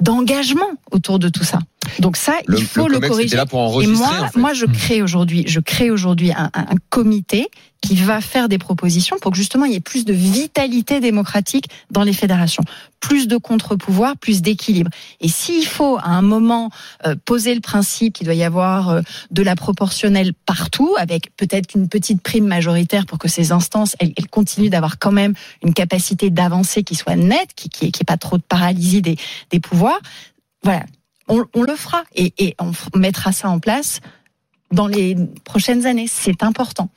d'engagement 0.00 0.70
autour 0.90 1.18
de 1.18 1.28
tout 1.28 1.44
ça. 1.44 1.58
Donc 2.00 2.16
ça, 2.16 2.34
il 2.48 2.64
faut 2.64 2.88
le, 2.88 3.00
corriger. 3.00 3.36
et 3.36 3.86
moi, 3.86 4.28
moi, 4.34 4.52
je 4.52 4.66
crée 4.66 5.02
aujourd'hui, 5.02 5.44
je 5.46 5.60
crée 5.60 5.90
aujourd'hui 5.90 6.32
un, 6.32 6.50
un, 6.52 6.76
comité 6.90 7.48
qui 7.80 7.94
va 7.94 8.20
faire 8.20 8.48
des 8.48 8.58
propositions 8.58 9.16
pour 9.20 9.30
que 9.30 9.36
justement 9.36 9.64
il 9.64 9.72
y 9.72 9.76
ait 9.76 9.80
plus 9.80 10.04
de 10.04 10.12
vitalité 10.12 11.00
démocratique 11.00 11.68
dans 11.90 12.02
les 12.02 12.12
fédérations, 12.12 12.64
plus 12.98 13.28
de 13.28 13.36
contre-pouvoirs, 13.36 14.16
plus 14.16 14.42
d'équilibre. 14.42 14.90
Et 15.20 15.28
s'il 15.28 15.64
faut 15.64 15.96
à 15.98 16.08
un 16.08 16.22
moment 16.22 16.70
euh, 17.06 17.14
poser 17.24 17.54
le 17.54 17.60
principe 17.60 18.14
qu'il 18.14 18.26
doit 18.26 18.34
y 18.34 18.42
avoir 18.42 18.88
euh, 18.88 19.00
de 19.30 19.42
la 19.42 19.54
proportionnelle 19.54 20.32
partout, 20.44 20.94
avec 20.98 21.34
peut-être 21.36 21.74
une 21.74 21.88
petite 21.88 22.20
prime 22.20 22.46
majoritaire 22.46 23.06
pour 23.06 23.18
que 23.18 23.28
ces 23.28 23.52
instances 23.52 23.94
elles, 24.00 24.12
elles 24.16 24.28
continuent 24.28 24.70
d'avoir 24.70 24.98
quand 24.98 25.12
même 25.12 25.34
une 25.62 25.72
capacité 25.72 26.30
d'avancer 26.30 26.82
qui 26.82 26.96
soit 26.96 27.16
nette, 27.16 27.50
qui 27.54 27.68
qui, 27.68 27.92
qui 27.92 28.04
pas 28.04 28.16
trop 28.16 28.38
de 28.38 28.42
paralysie 28.42 29.02
des, 29.02 29.16
des 29.50 29.60
pouvoirs. 29.60 30.00
Voilà, 30.62 30.84
on, 31.28 31.62
le 31.62 31.76
fera 31.76 32.04
et 32.14 32.54
on 32.58 32.72
mettra 32.98 33.32
ça 33.32 33.48
en 33.48 33.58
place 33.58 34.00
dans 34.70 34.86
les 34.86 35.16
prochaines 35.44 35.86
années. 35.86 36.06
C'est 36.08 36.42
important. 36.42 36.86